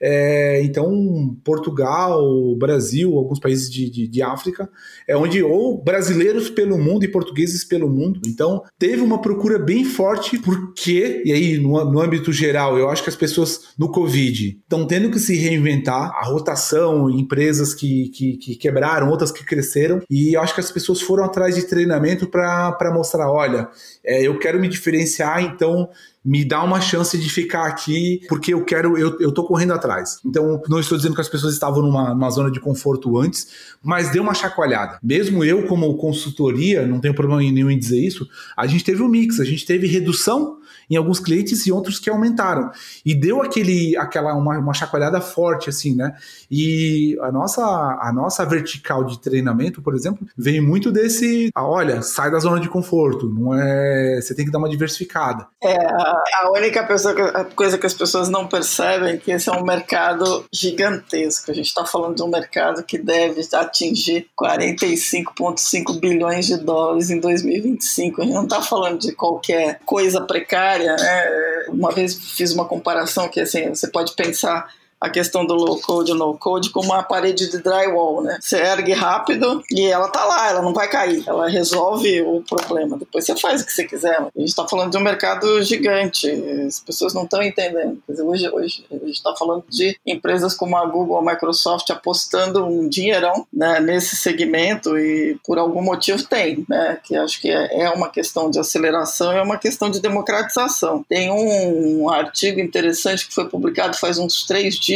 [0.00, 4.68] É, então, Portugal, Brasil, alguns países de, de, de, África,
[5.08, 8.20] é onde ou brasileiros pelo mundo e portugueses pelo mundo.
[8.26, 13.02] Então, teve uma procura bem forte, porque, e aí, no, no âmbito geral, eu acho
[13.02, 18.36] que as pessoas no Covid estão tendo que se reinventar, a rotação, empresas que, que,
[18.36, 22.26] que quebraram, outras que cresceram, e eu acho que as pessoas foram atrás de treinamento
[22.26, 23.68] para mostrar: olha,
[24.04, 25.88] é, eu quero me diferenciar, então
[26.26, 30.18] me dá uma chance de ficar aqui porque eu quero, eu, eu tô correndo atrás.
[30.26, 33.46] Então, não estou dizendo que as pessoas estavam numa, numa zona de conforto antes,
[33.80, 34.98] mas deu uma chacoalhada.
[35.00, 39.08] Mesmo eu, como consultoria, não tenho problema nenhum em dizer isso, a gente teve um
[39.08, 40.58] mix, a gente teve redução
[40.90, 42.70] em alguns clientes e outros que aumentaram.
[43.04, 46.14] E deu aquele, aquela uma, uma chacoalhada forte, assim, né?
[46.50, 52.02] E a nossa, a nossa vertical de treinamento, por exemplo, vem muito desse, ah, olha,
[52.02, 55.46] sai da zona de conforto, não é, você tem que dar uma diversificada.
[55.62, 59.48] É, a única pessoa que, a coisa que as pessoas não percebem é que esse
[59.48, 61.50] é um mercado gigantesco.
[61.50, 67.18] A gente está falando de um mercado que deve atingir 45,5 bilhões de dólares em
[67.20, 68.20] 2025.
[68.20, 70.75] A gente não está falando de qualquer coisa precária.
[70.84, 71.64] Né?
[71.68, 76.12] Uma vez fiz uma comparação que assim, você pode pensar a questão do low code
[76.12, 78.38] e no code como uma parede de drywall, né?
[78.40, 81.22] Você ergue rápido e ela tá lá, ela não vai cair.
[81.26, 82.96] Ela resolve o problema.
[82.98, 84.18] Depois você faz o que você quiser.
[84.18, 86.30] A gente está falando de um mercado gigante.
[86.66, 88.02] As pessoas não estão entendendo.
[88.08, 92.64] Dizer, hoje, hoje a gente está falando de empresas como a Google, a Microsoft apostando
[92.64, 96.98] um dinheirão né, nesse segmento e por algum motivo tem, né?
[97.04, 101.04] Que acho que é, é uma questão de aceleração e é uma questão de democratização.
[101.08, 104.86] Tem um artigo interessante que foi publicado faz uns três dias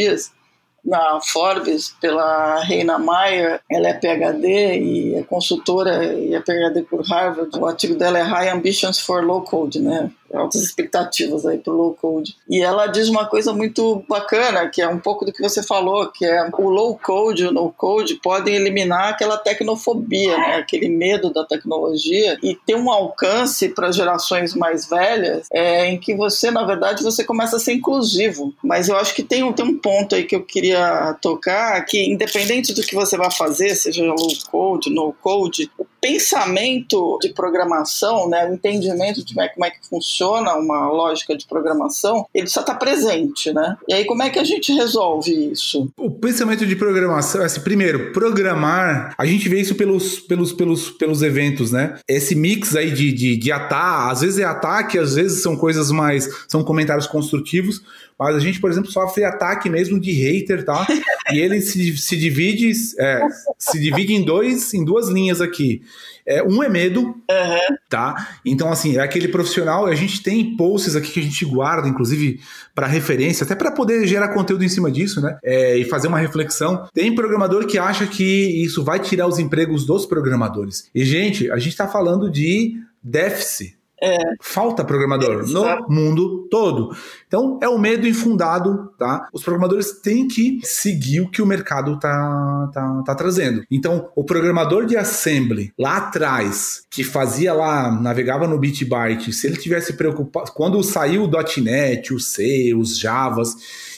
[0.83, 3.61] na Forbes pela Reina Maia.
[3.69, 7.57] Ela é PhD e é consultora e é PhD por Harvard.
[7.57, 10.11] O artigo dela é High Ambitions for Low Code, né?
[10.33, 12.35] Altas expectativas aí pro low code.
[12.49, 16.07] E ela diz uma coisa muito bacana, que é um pouco do que você falou,
[16.11, 20.55] que é o low code e o no code podem eliminar aquela tecnofobia, né?
[20.55, 26.15] aquele medo da tecnologia e ter um alcance para gerações mais velhas é, em que
[26.15, 28.53] você, na verdade, você começa a ser inclusivo.
[28.63, 32.11] Mas eu acho que tem um, tem um ponto aí que eu queria tocar, que
[32.11, 34.15] independente do que você vai fazer, seja low
[34.49, 39.69] code, no code, o pensamento de programação, né, o entendimento de como é, como é
[39.69, 43.77] que funciona uma lógica de programação, ele só está presente, né?
[43.87, 45.89] E aí como é que a gente resolve isso?
[45.97, 51.21] O pensamento de programação, assim, primeiro, programar, a gente vê isso pelos, pelos, pelos, pelos
[51.21, 51.99] eventos, né?
[52.07, 55.91] Esse mix aí de, de, de ataque, às vezes é ataque, às vezes são coisas
[55.91, 57.81] mais, são comentários construtivos,
[58.17, 60.85] mas a gente, por exemplo, sofre ataque mesmo de hater, tá?
[61.29, 63.21] E ele se, se divide, é,
[63.57, 65.81] se divide em dois, em duas linhas aqui.
[66.25, 67.75] É, um é medo, uhum.
[67.89, 68.37] tá?
[68.45, 72.39] Então, assim, é aquele profissional, a gente tem posts aqui que a gente guarda, inclusive,
[72.75, 75.37] para referência, até para poder gerar conteúdo em cima disso, né?
[75.43, 76.87] É, e fazer uma reflexão.
[76.93, 80.89] Tem programador que acha que isso vai tirar os empregos dos programadores.
[80.93, 84.17] E, gente, a gente está falando de déficit é.
[84.41, 86.95] Falta programador no mundo todo.
[87.27, 89.29] Então, é o um medo infundado, tá?
[89.31, 93.63] Os programadores têm que seguir o que o mercado tá, tá, tá trazendo.
[93.69, 99.57] Então, o programador de assembly lá atrás, que fazia lá, navegava no Bitbyte, se ele
[99.57, 103.55] tivesse preocupado, quando saiu o .NET, o C, os Javas,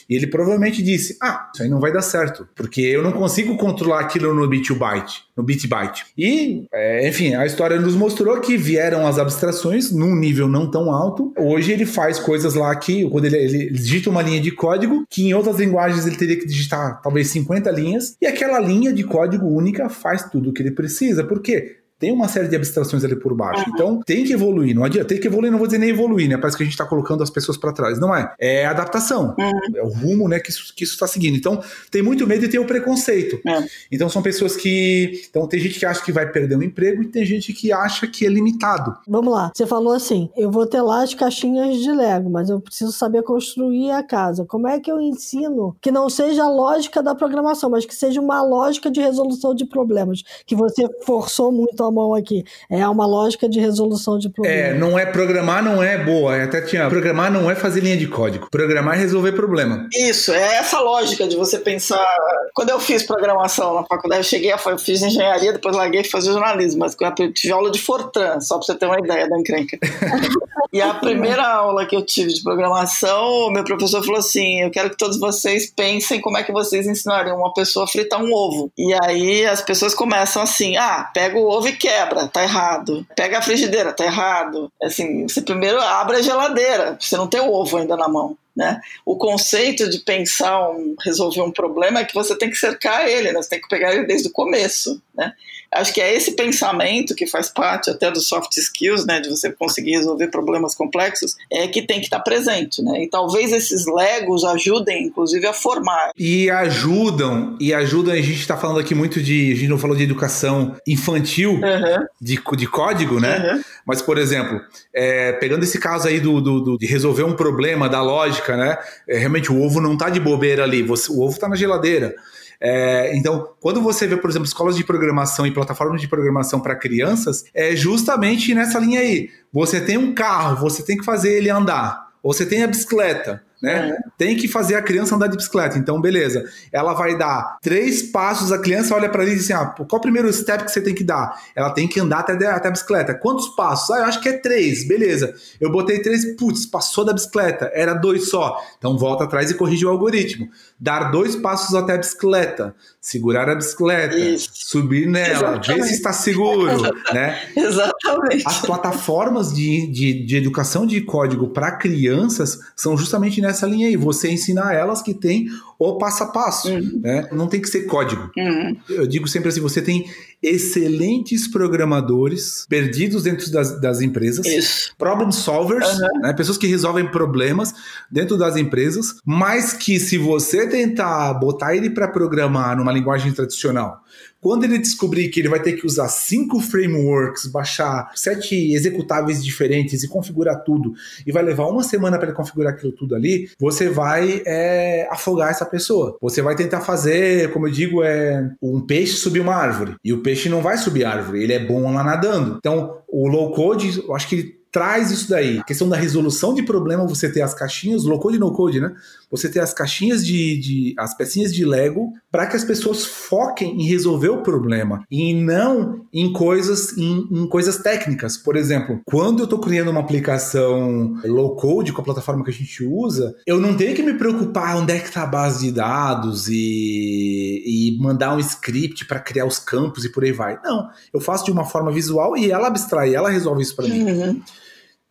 [0.08, 3.56] e ele provavelmente disse: Ah, isso aí não vai dar certo, porque eu não consigo
[3.56, 6.06] controlar aquilo no bit byte, no bit byte.
[6.16, 10.92] E, é, enfim, a história nos mostrou que vieram as abstrações num nível não tão
[10.92, 11.32] alto.
[11.38, 15.26] Hoje ele faz coisas lá que, quando ele, ele digita uma linha de código, que
[15.26, 19.46] em outras linguagens ele teria que digitar talvez 50 linhas, e aquela linha de código
[19.46, 21.24] única faz tudo o que ele precisa.
[21.24, 21.83] Por quê?
[22.04, 23.64] Tem uma série de abstrações ali por baixo.
[23.66, 23.72] Uhum.
[23.74, 24.74] Então, tem que evoluir.
[24.76, 25.08] Não adianta.
[25.08, 26.36] Tem que evoluir, não vou dizer nem evoluir, né?
[26.36, 27.98] Parece que a gente está colocando as pessoas para trás.
[27.98, 28.30] Não é.
[28.38, 29.34] É adaptação.
[29.38, 29.76] Uhum.
[29.76, 31.34] É o rumo, né, que isso, que isso está seguindo.
[31.34, 33.40] Então, tem muito medo e tem o preconceito.
[33.48, 33.64] É.
[33.90, 35.22] Então, são pessoas que.
[35.30, 38.06] Então, tem gente que acha que vai perder um emprego e tem gente que acha
[38.06, 38.94] que é limitado.
[39.08, 39.50] Vamos lá.
[39.54, 43.22] Você falou assim: eu vou ter lá as caixinhas de Lego, mas eu preciso saber
[43.22, 44.44] construir a casa.
[44.44, 48.20] Como é que eu ensino que não seja a lógica da programação, mas que seja
[48.20, 50.22] uma lógica de resolução de problemas?
[50.44, 52.44] Que você forçou muito a mão aqui.
[52.68, 54.58] É uma lógica de resolução de problemas.
[54.58, 56.42] É, não é programar, não é boa.
[56.42, 56.88] Até tinha.
[56.88, 58.48] Programar não é fazer linha de código.
[58.50, 59.88] Programar é resolver problema.
[59.94, 62.04] Isso, é essa lógica de você pensar.
[62.52, 66.04] Quando eu fiz programação na faculdade, eu cheguei a eu fiz engenharia, depois larguei e
[66.04, 69.38] fazer jornalismo, mas eu tive aula de Fortran, só pra você ter uma ideia da
[69.38, 69.78] encrenca.
[70.72, 74.70] e a primeira aula que eu tive de programação, o meu professor falou assim: eu
[74.70, 78.32] quero que todos vocês pensem como é que vocês ensinariam uma pessoa a fritar um
[78.32, 78.72] ovo.
[78.76, 83.06] E aí as pessoas começam assim: ah, pega o ovo e quebra, tá errado.
[83.16, 84.70] Pega a frigideira, tá errado.
[84.82, 88.36] Assim, você primeiro abre a geladeira, você não tem o ovo ainda na mão.
[88.56, 88.80] Né?
[89.04, 93.32] O conceito de pensar um, resolver um problema é que você tem que cercar ele,
[93.32, 93.42] né?
[93.42, 95.02] você tem que pegar ele desde o começo.
[95.14, 95.32] Né?
[95.74, 99.50] Acho que é esse pensamento que faz parte até dos soft skills, né, de você
[99.52, 103.02] conseguir resolver problemas complexos, é que tem que estar presente, né?
[103.02, 106.10] E talvez esses legos ajudem, inclusive, a formar.
[106.16, 108.14] E ajudam, e ajudam.
[108.14, 112.06] A gente está falando aqui muito de, a gente não falou de educação infantil, uhum.
[112.20, 113.54] de, de código, né?
[113.54, 113.62] Uhum.
[113.86, 114.60] Mas, por exemplo,
[114.94, 118.78] é, pegando esse caso aí do, do, do, de resolver um problema da lógica, né?
[119.08, 122.14] É, realmente o ovo não está de bobeira ali, você, o ovo está na geladeira.
[122.60, 126.74] É, então, quando você vê, por exemplo, escolas de programação e plataformas de programação para
[126.74, 129.30] crianças, é justamente nessa linha aí.
[129.52, 132.04] Você tem um carro, você tem que fazer ele andar.
[132.22, 133.90] Ou você tem a bicicleta né?
[133.90, 133.96] É.
[134.18, 135.78] Tem que fazer a criança andar de bicicleta.
[135.78, 136.44] Então, beleza.
[136.70, 139.98] Ela vai dar três passos, a criança olha para ele e diz assim: ah, qual
[139.98, 141.40] o primeiro step que você tem que dar?
[141.56, 143.14] Ela tem que andar até, até a bicicleta.
[143.14, 143.90] Quantos passos?
[143.90, 144.86] Ah, eu acho que é três.
[144.86, 145.34] Beleza.
[145.60, 147.70] Eu botei três, putz, passou da bicicleta.
[147.74, 148.60] Era dois só.
[148.76, 150.48] Então, volta atrás e corrige o algoritmo.
[150.78, 152.74] Dar dois passos até a bicicleta.
[153.00, 154.16] Segurar a bicicleta.
[154.16, 154.50] Isso.
[154.52, 155.32] Subir nela.
[155.32, 155.72] Exatamente.
[155.72, 156.82] Ver se está seguro.
[157.12, 157.40] né?
[157.56, 158.44] Exatamente.
[158.46, 163.86] As plataformas de, de, de educação de código para crianças são justamente nessa nessa linha
[163.88, 165.46] aí, você ensinar elas que tem
[165.78, 167.00] o passo a passo, Uhum.
[167.02, 167.28] né?
[167.32, 168.30] Não tem que ser código.
[168.36, 168.76] Uhum.
[168.88, 170.04] Eu digo sempre assim, você tem
[170.42, 174.94] excelentes programadores perdidos dentro das, das empresas, Isso.
[174.98, 176.20] problem solvers, Uhum.
[176.20, 176.32] né?
[176.32, 177.72] pessoas que resolvem problemas
[178.10, 184.02] dentro das empresas, mas que se você tentar botar ele para programar numa linguagem tradicional,
[184.44, 190.02] quando ele descobrir que ele vai ter que usar cinco frameworks, baixar sete executáveis diferentes
[190.02, 190.92] e configurar tudo,
[191.26, 195.50] e vai levar uma semana para ele configurar aquilo tudo ali, você vai é, afogar
[195.50, 196.18] essa pessoa.
[196.20, 199.94] Você vai tentar fazer, como eu digo, é um peixe subir uma árvore.
[200.04, 202.56] E o peixe não vai subir árvore, ele é bom lá nadando.
[202.58, 205.58] Então, o low code, eu acho que ele traz isso daí.
[205.58, 208.80] A questão da resolução de problema, você ter as caixinhas, low code e no code,
[208.80, 208.92] né?
[209.30, 213.80] Você ter as caixinhas de, de as pecinhas de Lego para que as pessoas foquem
[213.80, 218.36] em resolver o problema e não em coisas em, em coisas técnicas.
[218.36, 222.54] Por exemplo, quando eu estou criando uma aplicação low code com a plataforma que a
[222.54, 225.72] gente usa, eu não tenho que me preocupar onde é que está a base de
[225.72, 230.58] dados e, e mandar um script para criar os campos e por aí vai.
[230.62, 234.04] Não, eu faço de uma forma visual e ela abstrai, ela resolve isso para mim.
[234.04, 234.42] Uhum.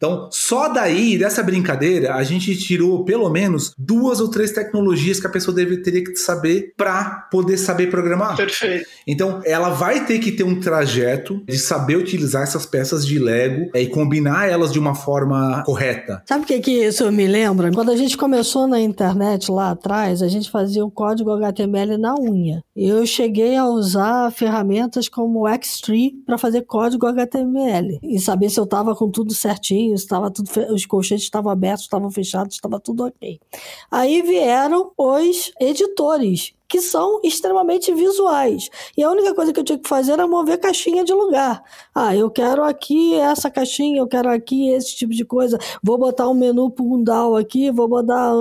[0.04, 5.28] Então, só daí, dessa brincadeira, a gente tirou pelo menos duas ou três tecnologias que
[5.28, 8.36] a pessoa deve, teria que saber para poder saber programar.
[8.36, 8.86] Perfeito.
[9.08, 13.72] Então, ela vai ter que ter um trajeto de saber utilizar essas peças de Lego
[13.74, 16.22] é, e combinar elas de uma forma correta.
[16.26, 17.72] Sabe o que, que isso me lembra?
[17.72, 22.14] Quando a gente começou na internet lá atrás, a gente fazia o código HTML na
[22.16, 22.62] unha.
[22.76, 28.60] Eu cheguei a usar ferramentas como o Xtree para fazer código HTML e saber se
[28.60, 32.80] eu estava com tudo certinho, se tava tudo, os colchetes estavam abertos, estavam fechados, estava
[32.80, 33.40] tudo ok.
[33.92, 38.70] Aí vieram os editores, que são extremamente visuais.
[38.98, 41.64] E a única coisa que eu tinha que fazer era mover caixinha de lugar.
[41.94, 45.60] Ah, eu quero aqui essa caixinha, eu quero aqui esse tipo de coisa.
[45.84, 48.32] Vou botar um menu Pundal aqui, vou botar.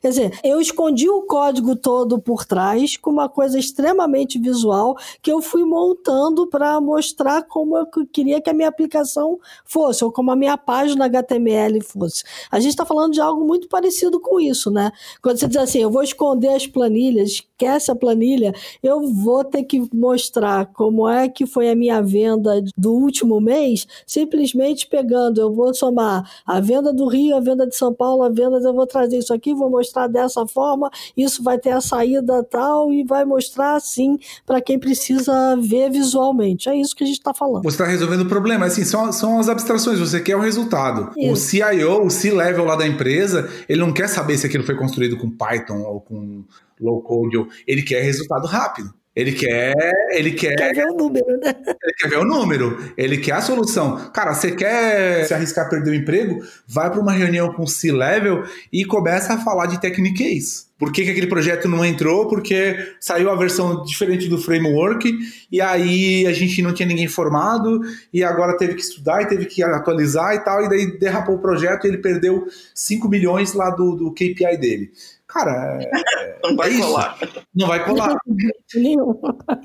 [0.00, 5.30] Quer dizer, eu escondi o código todo por trás com uma coisa extremamente visual que
[5.30, 10.30] eu fui montando para mostrar como eu queria que a minha aplicação fosse, ou como
[10.30, 12.24] a minha página HTML fosse.
[12.50, 14.90] A gente está falando de algo muito parecido com isso, né?
[15.22, 19.64] Quando você diz assim, eu vou esconder as planilhas, esquece a planilha, eu vou ter
[19.64, 25.52] que mostrar como é que foi a minha venda do último mês, simplesmente pegando, eu
[25.52, 28.86] vou somar a venda do Rio, a venda de São Paulo, a venda, eu vou
[28.86, 33.24] trazer isso aqui, vou mostrar dessa forma, isso vai ter a saída tal e vai
[33.24, 36.68] mostrar assim para quem precisa ver visualmente.
[36.68, 37.62] É isso que a gente está falando.
[37.62, 38.66] Você está resolvendo o problema.
[38.66, 41.10] Assim, são, são as abstrações, você quer o resultado.
[41.16, 41.48] O Isso.
[41.48, 45.30] CIO, o C-level lá da empresa, ele não quer saber se aquilo foi construído com
[45.30, 46.44] Python ou com
[46.84, 47.46] low code.
[47.66, 48.92] Ele quer resultado rápido.
[49.16, 49.72] Ele quer,
[50.10, 51.54] ele quer, Quer ver o número, né?
[51.84, 54.10] ele quer ver o número, ele quer a solução.
[54.12, 56.40] Cara, você quer se arriscar a perder o emprego?
[56.66, 58.42] Vai para uma reunião com o C-level
[58.72, 60.68] e começa a falar de techniques.
[60.76, 62.26] Por que, que aquele projeto não entrou?
[62.26, 65.16] Porque saiu a versão diferente do framework
[65.50, 69.46] e aí a gente não tinha ninguém formado e agora teve que estudar e teve
[69.46, 73.70] que atualizar e tal, e daí derrapou o projeto e ele perdeu 5 milhões lá
[73.70, 74.90] do, do KPI dele.
[75.34, 75.90] Cara, é-
[76.44, 76.82] Não vai É isso.
[76.82, 77.18] colar.
[77.54, 78.16] não vai colar.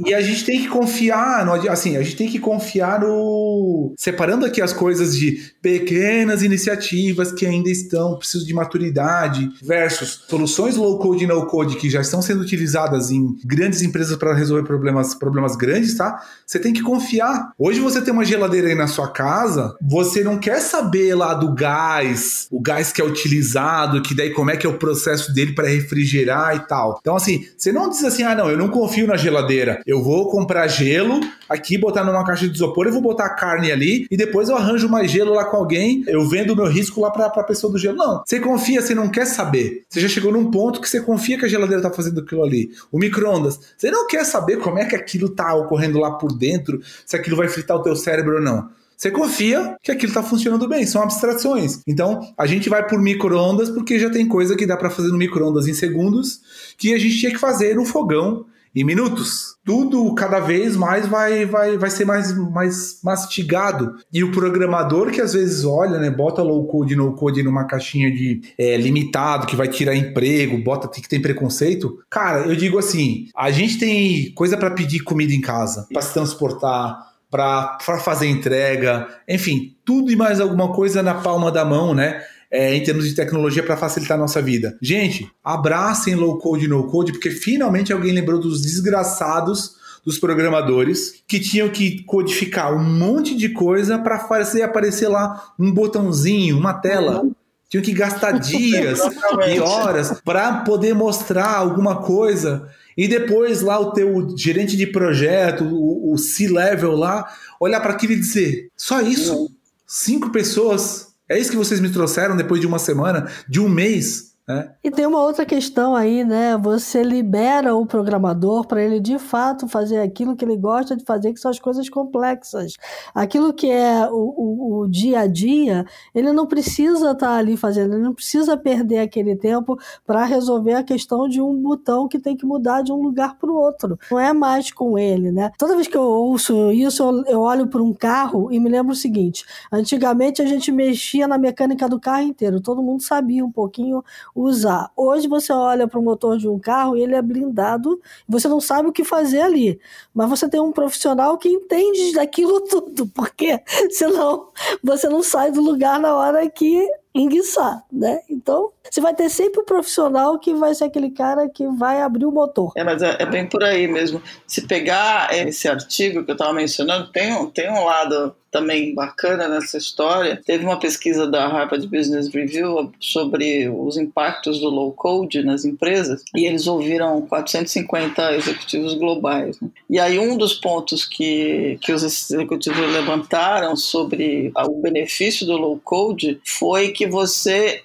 [0.05, 3.93] E a gente tem que confiar, no, assim, a gente tem que confiar no.
[3.97, 10.75] Separando aqui as coisas de pequenas iniciativas que ainda estão, precisam de maturidade, versus soluções
[10.75, 14.63] low code e no code que já estão sendo utilizadas em grandes empresas para resolver
[14.63, 16.21] problemas, problemas grandes, tá?
[16.45, 17.51] Você tem que confiar.
[17.58, 21.53] Hoje você tem uma geladeira aí na sua casa, você não quer saber lá do
[21.53, 25.53] gás, o gás que é utilizado, que daí como é que é o processo dele
[25.60, 26.98] para refrigerar e tal.
[27.02, 29.82] Então, assim, você não diz assim, ah, não, eu não confio na geladeira.
[29.86, 31.19] Eu vou comprar gelo
[31.50, 34.56] aqui, botar numa caixa de isopor, eu vou botar a carne ali e depois eu
[34.56, 37.74] arranjo mais gelo lá com alguém, eu vendo o meu risco lá pra, pra pessoa
[37.74, 37.98] do gelo.
[37.98, 39.84] Não, você confia, você não quer saber.
[39.89, 42.72] Você já chegou num ponto que você confia que a geladeira tá fazendo aquilo ali.
[42.89, 46.80] O micro-ondas, você não quer saber como é que aquilo tá ocorrendo lá por dentro,
[47.06, 48.69] se aquilo vai fritar o teu cérebro ou não.
[48.99, 51.79] Você confia que aquilo está funcionando bem, são abstrações.
[51.88, 55.17] Então, a gente vai por micro-ondas porque já tem coisa que dá para fazer no
[55.17, 56.41] micro-ondas em segundos
[56.77, 59.55] que a gente tinha que fazer no fogão em minutos.
[59.63, 63.95] Tudo cada vez mais vai, vai, vai ser mais, mais mastigado.
[64.12, 68.12] E o programador que às vezes olha, né, bota low code, no code numa caixinha
[68.12, 71.99] de é, limitado, que vai tirar emprego, bota que tem preconceito.
[72.09, 76.13] Cara, eu digo assim: a gente tem coisa para pedir comida em casa, para se
[76.13, 82.24] transportar, para fazer entrega, enfim, tudo e mais alguma coisa na palma da mão, né?
[82.52, 84.76] É, em termos de tecnologia para facilitar a nossa vida.
[84.82, 91.22] Gente, abracem low code e no code, porque finalmente alguém lembrou dos desgraçados dos programadores
[91.28, 96.74] que tinham que codificar um monte de coisa para fazer aparecer lá um botãozinho, uma
[96.74, 97.24] tela.
[97.70, 99.00] tinham que gastar dias
[99.48, 102.68] e horas para poder mostrar alguma coisa.
[102.99, 108.12] E depois lá o teu gerente de projeto, o, o C-level lá, olhar para aquilo
[108.12, 109.50] e dizer: só isso?
[109.87, 111.08] Cinco pessoas?
[111.29, 114.29] É isso que vocês me trouxeram depois de uma semana, de um mês?
[114.50, 114.67] É.
[114.83, 116.58] E tem uma outra questão aí, né?
[116.58, 121.31] Você libera o programador para ele de fato fazer aquilo que ele gosta de fazer,
[121.33, 122.73] que são as coisas complexas.
[123.13, 125.85] Aquilo que é o, o, o dia a dia,
[126.15, 130.73] ele não precisa estar tá ali fazendo, ele não precisa perder aquele tempo para resolver
[130.73, 134.00] a questão de um botão que tem que mudar de um lugar para o outro.
[134.10, 135.52] Não é mais com ele, né?
[135.60, 138.93] Toda vez que eu ouço isso, eu, eu olho para um carro e me lembro
[138.93, 143.52] o seguinte: antigamente a gente mexia na mecânica do carro inteiro, todo mundo sabia um
[143.52, 144.04] pouquinho
[144.42, 144.92] usar.
[144.96, 148.60] Hoje você olha para o motor de um carro e ele é blindado, você não
[148.60, 149.79] sabe o que fazer ali.
[150.13, 153.62] Mas você tem um profissional que entende daquilo tudo, porque
[153.92, 154.50] senão
[154.83, 158.21] você não sai do lugar na hora que enguiçar, né?
[158.29, 162.02] Então, você vai ter sempre o um profissional que vai ser aquele cara que vai
[162.02, 162.71] abrir o motor.
[162.75, 164.21] É, mas é, é bem por aí mesmo.
[164.48, 169.48] Se pegar esse artigo que eu estava mencionando, tem um, tem um lado também bacana
[169.48, 170.42] nessa história.
[170.46, 176.23] Teve uma pesquisa da Harvard Business Review sobre os impactos do low code nas empresas
[176.35, 179.60] e eles ouviram 450 executivos globais.
[179.62, 179.69] Né?
[179.90, 185.79] E aí um dos pontos que, que os executivos levantaram sobre o benefício do low
[185.83, 187.83] code foi que você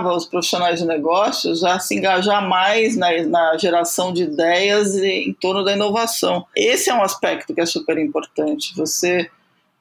[0.00, 5.64] os profissionais de negócios a se engajar mais na, na geração de ideias em torno
[5.64, 6.46] da inovação.
[6.56, 8.74] Esse é um aspecto que é super importante.
[8.76, 9.28] Você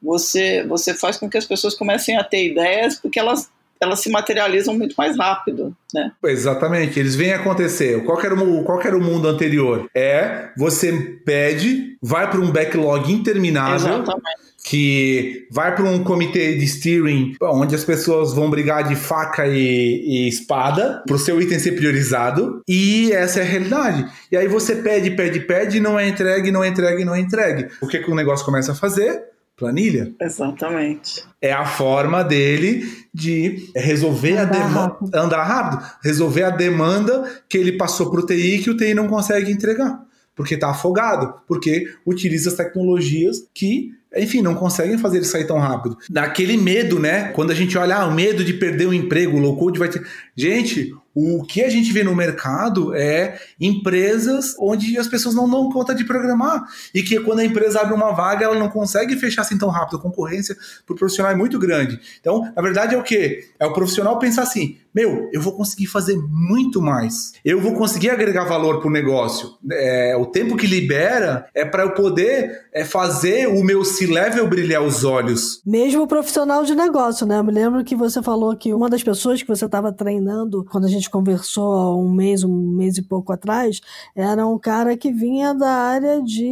[0.02, 3.50] você, você faz com que as pessoas comecem a ter ideias porque elas
[3.80, 6.12] elas se materializam muito mais rápido, né?
[6.24, 8.04] Exatamente, eles vêm acontecer.
[8.06, 9.90] Qual era, o, qual era o mundo anterior?
[9.96, 14.04] É, você pede, vai para um backlog interminável.
[14.04, 19.48] Exatamente que vai para um comitê de steering onde as pessoas vão brigar de faca
[19.48, 24.06] e, e espada para o seu item ser priorizado e essa é a realidade.
[24.32, 27.68] E aí você pede, pede, pede, não é entregue, não é entregue, não é entregue.
[27.82, 29.32] O que, que o negócio começa a fazer?
[29.62, 30.12] planilha.
[30.20, 31.24] Exatamente.
[31.40, 32.84] É a forma dele
[33.14, 38.26] de resolver andar a demanda, andar rápido, resolver a demanda que ele passou para o
[38.26, 40.04] TI que o TI não consegue entregar,
[40.36, 45.58] porque está afogado, porque utiliza as tecnologias que enfim, não conseguem fazer ele sair tão
[45.58, 45.98] rápido.
[46.10, 47.30] Daquele medo, né?
[47.30, 49.88] Quando a gente olha, ah, o medo de perder o emprego, o low code vai
[49.88, 50.06] ter.
[50.36, 55.70] Gente, o que a gente vê no mercado é empresas onde as pessoas não dão
[55.72, 56.64] conta de programar.
[56.94, 59.98] E que quando a empresa abre uma vaga, ela não consegue fechar assim tão rápido.
[59.98, 60.56] A concorrência
[60.86, 62.00] para o profissional é muito grande.
[62.20, 63.50] Então, na verdade, é o quê?
[63.60, 67.34] É o profissional pensar assim: meu, eu vou conseguir fazer muito mais.
[67.44, 69.58] Eu vou conseguir agregar valor para o negócio.
[69.70, 74.82] É, o tempo que libera é para eu poder é, fazer o meu C-level brilhar
[74.82, 75.62] os olhos.
[75.66, 77.38] Mesmo profissional de negócio, né?
[77.38, 80.86] Eu me lembro que você falou que uma das pessoas que você estava treinando quando
[80.86, 83.82] a gente gente conversou há um mês, um mês e pouco atrás,
[84.16, 86.48] era um cara que vinha da área de.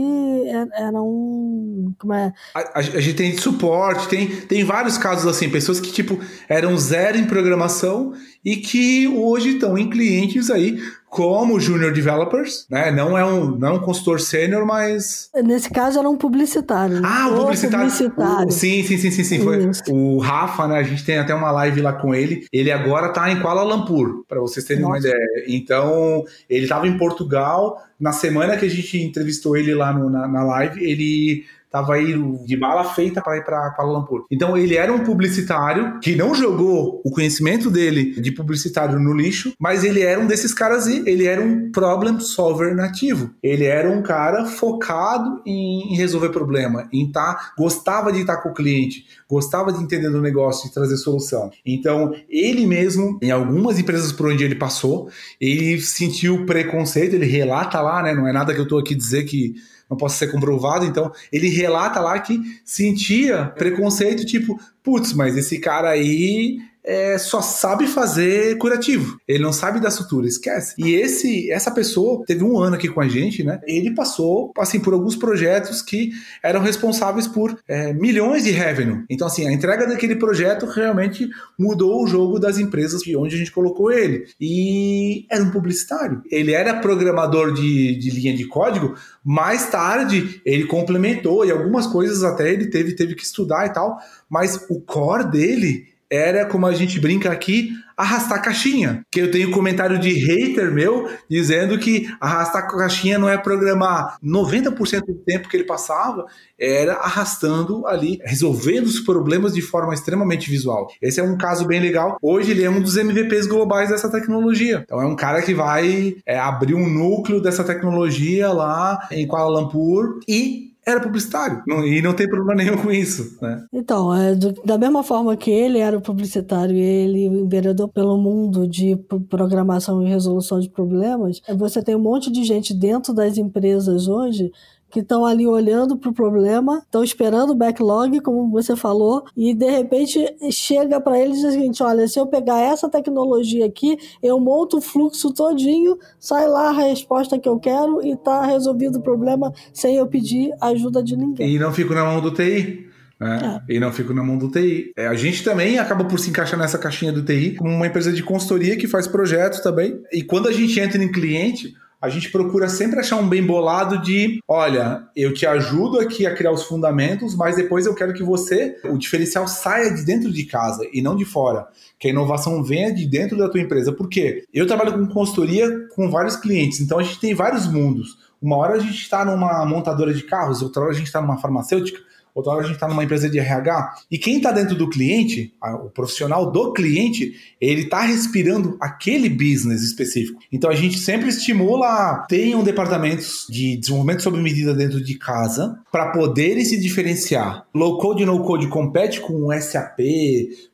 [0.73, 1.93] Era um.
[1.99, 2.33] Como é?
[2.55, 7.17] A, a, gente tem suporte, tem, tem vários casos assim, pessoas que, tipo, eram zero
[7.17, 8.13] em programação
[8.43, 10.79] e que hoje estão em clientes aí
[11.09, 12.91] como junior developers, né?
[12.91, 17.01] Não é um, não é um consultor sênior, mas nesse caso era um publicitário.
[17.03, 17.91] Ah, um publicitário.
[17.91, 18.47] publicitário.
[18.47, 19.39] O, sim, sim, sim, sim, sim.
[19.39, 20.77] Foi o Rafa, né?
[20.77, 22.45] A gente tem até uma live lá com ele.
[22.53, 24.93] Ele agora tá em Kuala Lumpur, para vocês terem Nossa.
[24.93, 25.45] uma ideia.
[25.47, 27.83] Então, ele estava em Portugal.
[27.99, 32.13] Na semana que a gente entrevistou ele lá no, na, na live, ele tava aí
[32.45, 34.25] de bala feita para ir para Kuala Lumpur.
[34.31, 39.53] Então ele era um publicitário que não jogou o conhecimento dele de publicitário no lixo,
[39.59, 43.31] mas ele era um desses caras e ele era um problem solver nativo.
[43.41, 48.49] Ele era um cara focado em, resolver problema, em tá gostava de estar tá com
[48.49, 51.51] o cliente, gostava de entender do negócio e trazer solução.
[51.65, 55.09] Então ele mesmo, em algumas empresas por onde ele passou,
[55.39, 58.13] ele sentiu preconceito, ele relata lá, né?
[58.13, 59.55] Não é nada que eu estou aqui dizer que
[59.89, 60.85] não possa ser comprovado.
[60.85, 66.59] Então, ele relata lá que sentia preconceito, tipo, putz, mas esse cara aí
[66.89, 69.19] é, só sabe fazer curativo.
[69.27, 70.73] Ele não sabe da sutura, esquece.
[70.75, 73.61] E esse, essa pessoa teve um ano aqui com a gente, né?
[73.67, 76.09] Ele passou assim por alguns projetos que
[76.41, 79.03] eram responsáveis por é, milhões de revenue.
[79.07, 81.29] Então, assim, a entrega daquele projeto realmente
[81.59, 84.25] mudou o jogo das empresas onde a gente colocou ele.
[84.41, 86.23] E era um publicitário.
[86.31, 88.95] Ele era programador de, de linha de código.
[89.23, 93.99] Mais tarde, ele complementou e algumas coisas até ele teve, teve que estudar e tal.
[94.27, 99.05] Mas o core dele era, como a gente brinca aqui, arrastar caixinha.
[99.11, 105.05] Que eu tenho comentário de hater meu dizendo que arrastar caixinha não é programar 90%
[105.05, 106.25] do tempo que ele passava,
[106.57, 110.87] era arrastando ali, resolvendo os problemas de forma extremamente visual.
[111.01, 112.17] Esse é um caso bem legal.
[112.21, 114.81] Hoje ele é um dos MVPs globais dessa tecnologia.
[114.85, 119.59] Então é um cara que vai é, abrir um núcleo dessa tecnologia lá em Kuala
[119.59, 123.65] Lumpur e era publicitário não, e não tem problema nenhum com isso, né?
[123.73, 128.67] Então, é, do, da mesma forma que ele era publicitário e ele enveredou pelo mundo
[128.67, 128.95] de
[129.29, 134.51] programação e resolução de problemas, você tem um monte de gente dentro das empresas hoje
[134.89, 139.53] que estão ali olhando para o problema, estão esperando o backlog, como você falou, e
[139.53, 144.39] de repente chega para eles o seguinte: olha, se eu pegar essa tecnologia aqui, eu
[144.39, 149.01] monto o fluxo todinho, sai lá a resposta que eu quero e está resolvido o
[149.01, 151.55] problema sem eu pedir ajuda de ninguém.
[151.55, 152.89] E não fico na mão do TI.
[153.19, 153.61] Né?
[153.67, 153.75] É.
[153.75, 154.93] E não fico na mão do TI.
[154.95, 158.13] É, a gente também acaba por se encaixar nessa caixinha do TI como uma empresa
[158.13, 159.99] de consultoria que faz projetos também.
[160.11, 164.01] E quando a gente entra em cliente, a gente procura sempre achar um bem bolado
[164.01, 168.23] de, olha, eu te ajudo aqui a criar os fundamentos, mas depois eu quero que
[168.23, 171.67] você, o diferencial saia de dentro de casa e não de fora,
[171.99, 173.91] que a inovação venha de dentro da tua empresa.
[173.91, 174.45] Por quê?
[174.53, 178.17] Eu trabalho com consultoria com vários clientes, então a gente tem vários mundos.
[178.41, 181.37] Uma hora a gente está numa montadora de carros, outra hora a gente está numa
[181.37, 181.99] farmacêutica,
[182.33, 185.53] outra hora a gente está numa empresa de RH, e quem está dentro do cliente,
[185.85, 190.39] o profissional do cliente, ele está respirando aquele business específico.
[190.51, 196.11] Então a gente sempre estimula, tenham departamentos de desenvolvimento sob medida dentro de casa, para
[196.11, 197.65] poderem se diferenciar.
[197.73, 199.99] Low code e no code compete com SAP,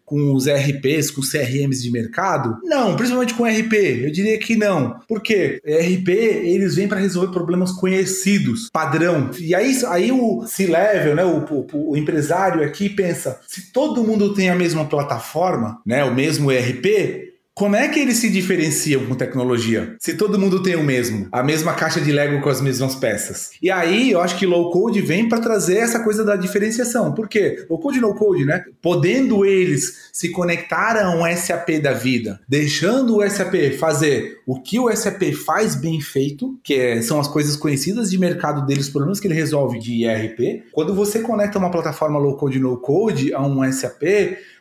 [0.05, 2.57] com os RPs, com os CRMs de mercado?
[2.63, 4.99] Não, principalmente com RP, eu diria que não.
[5.07, 5.59] Por quê?
[5.65, 9.31] RP, eles vêm para resolver problemas conhecidos, padrão.
[9.39, 14.33] E aí, aí o C-level, né, o, o, o, empresário aqui pensa, se todo mundo
[14.33, 17.24] tem a mesma plataforma, né, o mesmo RP,
[17.55, 19.95] como é que eles se diferenciam com tecnologia?
[19.97, 23.51] Se todo mundo tem o mesmo, a mesma caixa de Lego com as mesmas peças.
[23.61, 27.13] E aí, eu acho que low code vem para trazer essa coisa da diferenciação.
[27.13, 27.65] Por quê?
[27.69, 28.65] Low code e no code, né?
[28.81, 34.77] Podendo eles se conectar a um SAP da vida, deixando o SAP fazer o que
[34.77, 39.17] o SAP faz bem feito, que é, são as coisas conhecidas de mercado deles, problemas
[39.17, 40.65] que ele resolve de ERP.
[40.73, 44.03] Quando você conecta uma plataforma low code e no code a um SAP,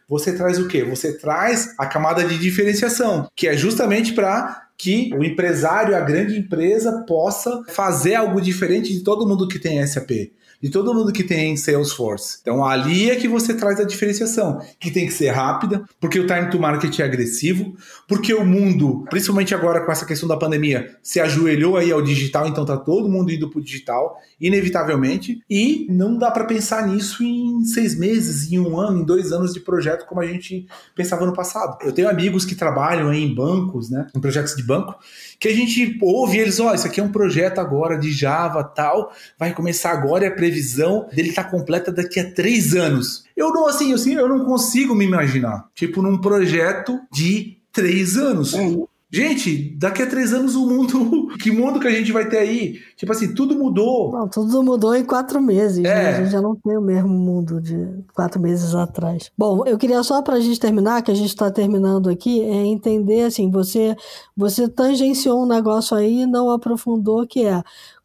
[0.09, 0.85] você traz o quê?
[0.85, 6.37] Você traz a camada de diferenciação, que é justamente para que o empresário, a grande
[6.37, 10.33] empresa, possa fazer algo diferente de todo mundo que tem SAP
[10.65, 12.39] de todo mundo que tem Salesforce.
[12.41, 16.27] Então ali é que você traz a diferenciação, que tem que ser rápida, porque o
[16.27, 17.77] time to market é agressivo,
[18.09, 22.49] porque o mundo, principalmente agora com essa questão da pandemia, se ajoelhou aí ao digital,
[22.49, 27.63] então tá todo mundo indo pro digital, inevitavelmente, e não dá para pensar nisso em
[27.67, 31.35] seis meses, em um ano, em dois anos de projeto como a gente pensava no
[31.35, 31.77] passado.
[31.83, 34.95] Eu tenho amigos que trabalham em bancos, né, em projetos de banco,
[35.45, 38.65] que a gente ouve eles, ó, oh, isso aqui é um projeto agora de Java
[38.65, 43.27] tal, vai começar agora e a previsão dele tá completa daqui a três anos.
[43.37, 48.55] Eu não, assim, assim, eu não consigo me imaginar, tipo, num projeto de três anos.
[48.55, 48.94] É.
[49.15, 51.29] Gente, daqui a três anos o mundo.
[51.45, 52.81] Que mundo que a gente vai ter aí?
[52.97, 54.13] Tipo assim, tudo mudou.
[54.13, 55.83] Não, tudo mudou em quatro meses.
[55.83, 55.91] Né?
[55.91, 55.95] É.
[55.95, 56.09] Né?
[56.09, 57.77] A gente já não tem o mesmo mundo de
[58.15, 59.31] quatro meses atrás.
[59.37, 62.65] Bom, eu queria só para a gente terminar, que a gente está terminando aqui, é
[62.65, 63.95] entender assim: você,
[64.35, 67.63] você tangenciou um negócio aí e não aprofundou, que é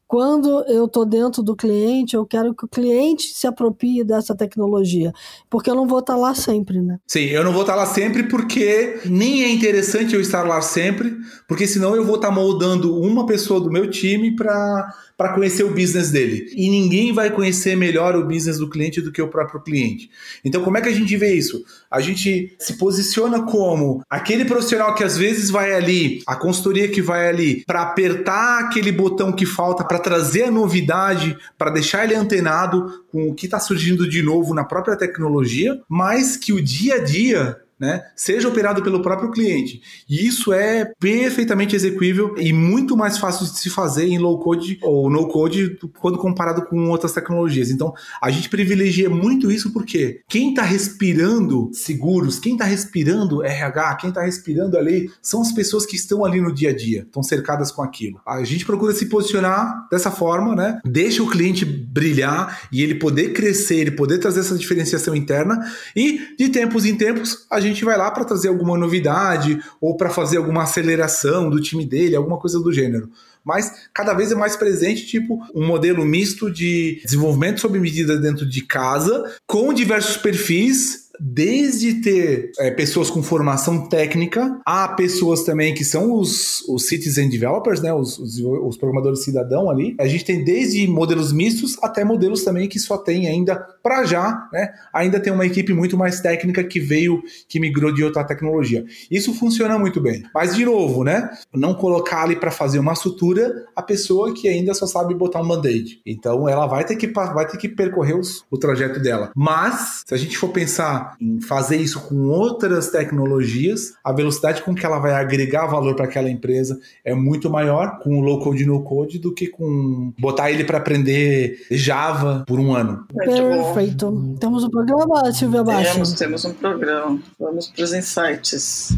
[0.09, 5.13] quando eu estou dentro do cliente, eu quero que o cliente se aproprie dessa tecnologia,
[5.47, 6.97] porque eu não vou estar tá lá sempre, né?
[7.05, 10.61] Sim, eu não vou estar tá lá sempre porque nem é interessante eu estar lá
[10.61, 11.15] sempre,
[11.47, 14.89] porque senão eu vou estar tá moldando uma pessoa do meu time para
[15.19, 16.49] para conhecer o business dele.
[16.55, 20.09] E ninguém vai conhecer melhor o business do cliente do que o próprio cliente.
[20.45, 21.61] Então, como é que a gente vê isso?
[21.91, 27.01] A gente se posiciona como aquele profissional que às vezes vai ali, a consultoria que
[27.01, 32.15] vai ali, para apertar aquele botão que falta, para trazer a novidade, para deixar ele
[32.15, 36.95] antenado com o que está surgindo de novo na própria tecnologia, mas que o dia
[36.95, 39.81] a dia né, seja operado pelo próprio cliente.
[40.09, 44.77] E isso é perfeitamente execuível e muito mais fácil de se fazer em low code
[44.81, 47.69] ou no code quando comparado com outras tecnologias.
[47.69, 53.95] Então, a gente privilegia muito isso porque quem está respirando seguros, quem está respirando RH,
[53.95, 57.23] quem está respirando ali, são as pessoas que estão ali no dia a dia, estão
[57.23, 58.19] cercadas com aquilo.
[58.25, 60.79] A gente procura se posicionar dessa forma, né?
[60.83, 65.59] Deixa o cliente brilhar e ele poder crescer, ele poder trazer essa diferenciação interna
[65.95, 69.95] e de tempos em tempos a gente gente vai lá para trazer alguma novidade ou
[69.95, 73.09] para fazer alguma aceleração do time dele, alguma coisa do gênero.
[73.43, 78.45] Mas cada vez é mais presente, tipo, um modelo misto de desenvolvimento sob medida dentro
[78.45, 85.73] de casa, com diversos perfis desde ter é, pessoas com formação técnica, há pessoas também
[85.73, 89.95] que são os, os citizen developers, né, os, os, os programadores cidadão ali.
[89.99, 94.47] A gente tem desde modelos mistos até modelos também que só tem ainda para já,
[94.51, 94.69] né?
[94.93, 98.85] Ainda tem uma equipe muito mais técnica que veio, que migrou de outra tecnologia.
[99.09, 100.23] Isso funciona muito bem.
[100.33, 101.29] Mas de novo, né?
[101.53, 105.47] Não colocar ali para fazer uma sutura a pessoa que ainda só sabe botar um
[105.47, 106.01] band-aid.
[106.05, 109.31] Então ela vai ter que vai ter que percorrer os, o trajeto dela.
[109.35, 114.73] Mas se a gente for pensar em fazer isso com outras tecnologias, a velocidade com
[114.73, 118.63] que ela vai agregar valor para aquela empresa é muito maior com o low code
[118.63, 123.05] e no code do que com botar ele para aprender Java por um ano.
[123.13, 124.35] Perfeito.
[124.39, 125.93] Temos um programa, Silvia Baixo?
[125.93, 127.19] Temos, temos um programa.
[127.39, 128.89] Vamos para os insights.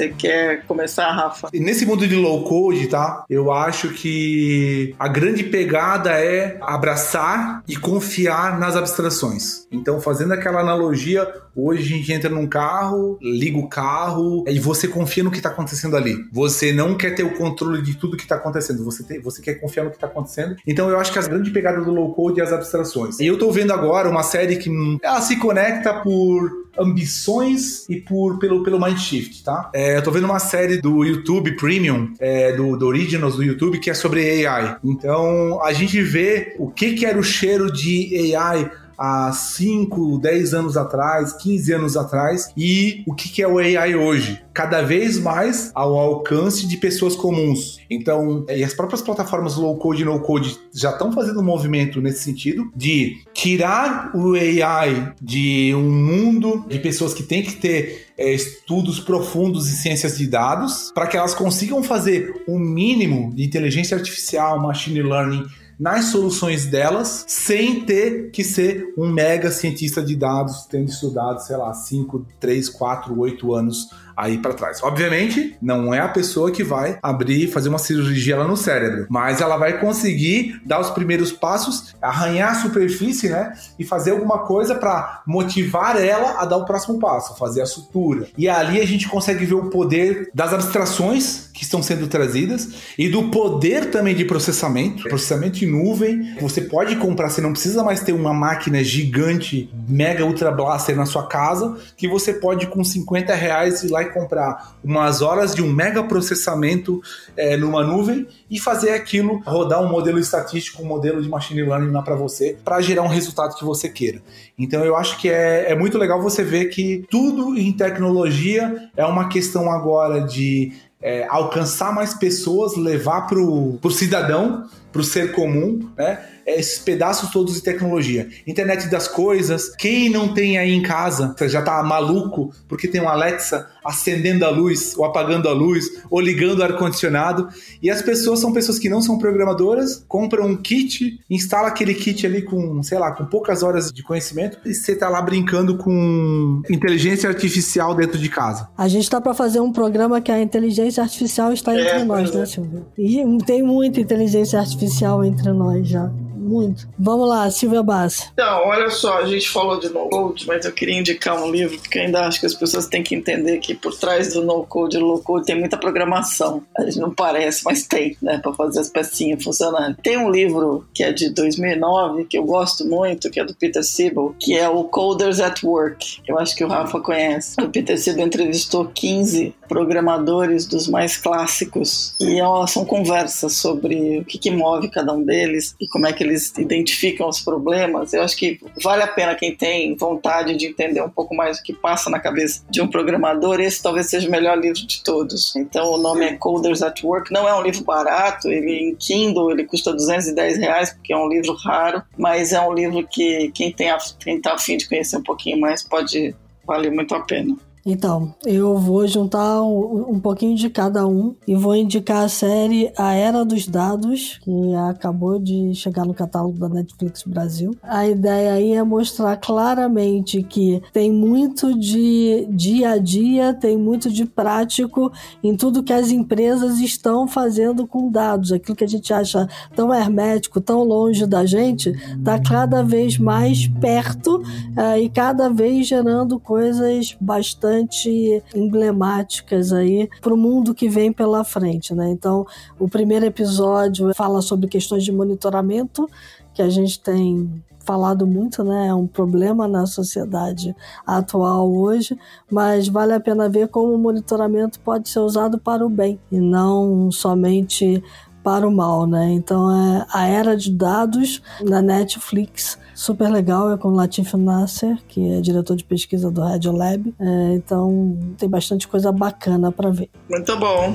[0.00, 1.50] Você quer começar, Rafa?
[1.52, 3.22] Nesse mundo de low code, tá?
[3.28, 9.66] Eu acho que a grande pegada é abraçar e confiar nas abstrações.
[9.70, 14.88] Então, fazendo aquela analogia, hoje a gente entra num carro, liga o carro e você
[14.88, 16.16] confia no que está acontecendo ali.
[16.32, 19.56] Você não quer ter o controle de tudo que está acontecendo, você, tem, você quer
[19.56, 20.56] confiar no que está acontecendo.
[20.66, 23.20] Então, eu acho que a grande pegada do low code é as abstrações.
[23.20, 24.70] E eu tô vendo agora uma série que
[25.02, 29.70] ela se conecta por ambições e por pelo, pelo Mindshift, tá?
[29.74, 33.78] É, eu tô vendo uma série do YouTube Premium, é, do, do Originals do YouTube,
[33.78, 34.76] que é sobre AI.
[34.84, 38.70] Então, a gente vê o que, que era o cheiro de AI
[39.00, 44.42] há 5, 10 anos atrás, 15 anos atrás e o que é o AI hoje.
[44.52, 47.78] Cada vez mais ao alcance de pessoas comuns.
[47.88, 52.02] Então, e as próprias plataformas low code e no code já estão fazendo um movimento
[52.02, 58.08] nesse sentido de tirar o AI de um mundo de pessoas que têm que ter
[58.18, 63.32] é, estudos profundos em ciências de dados para que elas consigam fazer o um mínimo
[63.34, 65.46] de inteligência artificial, machine learning
[65.80, 71.56] nas soluções delas, sem ter que ser um mega cientista de dados, tendo estudado, sei
[71.56, 73.88] lá, 5, 3, 4, 8 anos
[74.20, 74.82] aí para trás.
[74.82, 79.06] Obviamente, não é a pessoa que vai abrir e fazer uma cirurgia lá no cérebro,
[79.08, 84.40] mas ela vai conseguir dar os primeiros passos, arranhar a superfície, né, e fazer alguma
[84.40, 88.28] coisa para motivar ela a dar o próximo passo, fazer a sutura.
[88.36, 93.06] E ali a gente consegue ver o poder das abstrações que estão sendo trazidas e
[93.06, 96.34] do poder também de processamento, processamento em nuvem.
[96.40, 101.04] Você pode comprar, você não precisa mais ter uma máquina gigante, mega ultra blaster na
[101.04, 105.62] sua casa, que você pode com 50 reais ir lá e comprar umas horas de
[105.62, 107.02] um mega processamento
[107.36, 111.90] é, numa nuvem e fazer aquilo rodar um modelo estatístico, um modelo de machine learning
[111.90, 114.22] lá para você, para gerar um resultado que você queira.
[114.58, 119.04] Então eu acho que é, é muito legal você ver que tudo em tecnologia é
[119.04, 120.72] uma questão agora de
[121.02, 126.18] é, alcançar mais pessoas, levar para o cidadão, para o ser comum, né?
[126.46, 128.28] É, esses pedaços todos de tecnologia.
[128.46, 133.08] Internet das coisas, quem não tem aí em casa, já tá maluco porque tem um
[133.08, 137.48] Alexa acendendo a luz, ou apagando a luz, ou ligando o ar-condicionado.
[137.82, 142.26] E as pessoas são pessoas que não são programadoras, compram um kit, instala aquele kit
[142.26, 146.62] ali com, sei lá, com poucas horas de conhecimento, e você tá lá brincando com
[146.68, 148.68] inteligência artificial dentro de casa.
[148.76, 152.32] A gente tá para fazer um programa que a inteligência artificial está entre é, nós,
[152.32, 152.46] né, é.
[152.46, 152.86] Silvio?
[152.98, 154.79] E tem muita inteligência artificial
[155.24, 156.10] entre nós já
[156.40, 156.88] muito.
[156.98, 158.28] Vamos lá, Silvia Bassi.
[158.32, 161.98] Então, olha só, a gente falou de no-code, mas eu queria indicar um livro, porque
[161.98, 165.46] ainda acho que as pessoas têm que entender que por trás do no-code e low-code
[165.46, 166.62] tem muita programação.
[166.76, 169.94] A gente não parece, mas tem, né, para fazer as pecinhas funcionarem.
[170.02, 173.84] Tem um livro que é de 2009, que eu gosto muito, que é do Peter
[173.84, 176.22] Siebel, que é o Coders at Work.
[176.26, 177.60] Eu acho que o Rafa conhece.
[177.60, 184.36] O Peter Siebel entrevistou 15 programadores dos mais clássicos e são conversas sobre o que,
[184.36, 188.12] que move cada um deles e como é que eles identificam os problemas.
[188.12, 191.62] Eu acho que vale a pena quem tem vontade de entender um pouco mais o
[191.62, 193.60] que passa na cabeça de um programador.
[193.60, 195.54] Esse talvez seja o melhor livro de todos.
[195.54, 197.32] Então o nome é Coders at Work.
[197.32, 201.28] Não é um livro barato, ele em Kindle ele custa 210 reais porque é um
[201.28, 205.16] livro raro, mas é um livro que quem tem a, quem tá afim de conhecer
[205.16, 206.34] um pouquinho mais pode
[206.66, 207.56] valer muito a pena.
[207.90, 212.92] Então, eu vou juntar um, um, pouquinho de cada um e vou indicar a série
[212.96, 217.76] A Era dos Dados, que acabou de chegar no catálogo da Netflix Brasil.
[217.82, 224.08] A ideia aí é mostrar claramente que tem muito de dia a dia, tem muito
[224.08, 225.10] de prático
[225.42, 228.52] em tudo que as empresas estão fazendo com dados.
[228.52, 233.66] Aquilo que a gente acha tão hermético, tão longe da gente, está cada vez mais
[233.66, 240.88] perto uh, e cada vez gerando coisas bastante bastante emblemáticas aí para o mundo que
[240.88, 242.10] vem pela frente, né?
[242.10, 242.46] Então,
[242.78, 246.08] o primeiro episódio fala sobre questões de monitoramento
[246.52, 248.88] que a gente tem falado muito, né?
[248.88, 250.74] É um problema na sociedade
[251.06, 252.18] atual hoje,
[252.50, 256.38] mas vale a pena ver como o monitoramento pode ser usado para o bem e
[256.38, 258.02] não somente
[258.42, 259.30] para o mal, né?
[259.32, 265.32] Então é a era de dados na Netflix, super legal, é com Latif Nasser, que
[265.32, 267.14] é diretor de pesquisa do Radio Lab.
[267.18, 270.10] É, então tem bastante coisa bacana para ver.
[270.28, 270.94] Muito bom.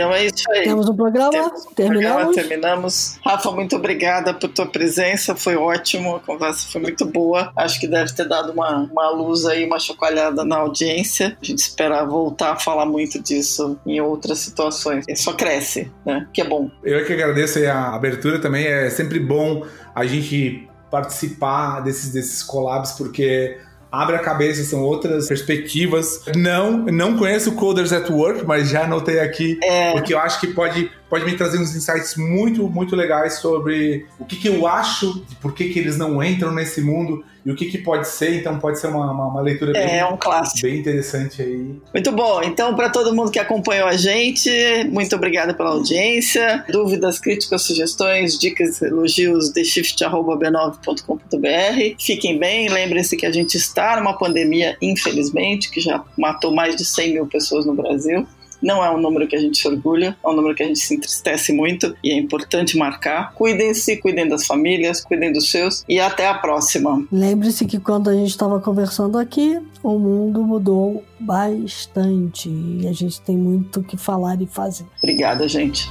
[0.00, 0.64] Então é isso aí.
[0.64, 2.14] Temos um programa, Temos um terminamos.
[2.14, 3.18] Programa, terminamos.
[3.22, 7.52] Rafa, muito obrigada por tua presença, foi ótimo, a conversa foi muito boa.
[7.54, 11.36] Acho que deve ter dado uma, uma luz aí, uma chocalhada na audiência.
[11.40, 15.04] A gente espera voltar a falar muito disso em outras situações.
[15.06, 16.26] E só cresce, né?
[16.32, 16.70] Que é bom.
[16.82, 18.66] Eu é que agradeço a abertura também.
[18.66, 23.58] É sempre bom a gente participar desses, desses collabs, porque
[23.90, 26.22] abre a cabeça, são outras perspectivas.
[26.36, 29.92] Não, não conheço Coders at Work, mas já anotei aqui, É.
[29.92, 34.24] porque eu acho que pode, pode me trazer uns insights muito, muito legais sobre o
[34.24, 37.56] que, que eu acho, de por que, que eles não entram nesse mundo e o
[37.56, 38.36] que, que pode ser.
[38.36, 40.62] Então pode ser uma, uma, uma leitura bem, É um clássico.
[40.62, 41.74] bem interessante aí.
[41.92, 42.40] Muito bom.
[42.42, 44.50] Então, para todo mundo que acompanhou a gente,
[44.90, 46.64] muito obrigada pela audiência.
[46.70, 51.96] Dúvidas, críticas, sugestões, dicas, elogios, theshift.b9.com.br.
[51.98, 52.68] Fiquem bem.
[52.68, 57.26] Lembrem-se que a gente está numa pandemia, infelizmente, que já matou mais de 100 mil
[57.26, 58.24] pessoas no Brasil.
[58.62, 60.78] Não é um número que a gente se orgulha, é um número que a gente
[60.78, 63.32] se entristece muito e é importante marcar.
[63.34, 67.04] Cuidem-se, cuidem das famílias, cuidem dos seus e até a próxima.
[67.10, 73.20] Lembre-se que quando a gente estava conversando aqui, o mundo mudou bastante e a gente
[73.20, 74.84] tem muito o que falar e fazer.
[75.02, 75.90] Obrigada, gente.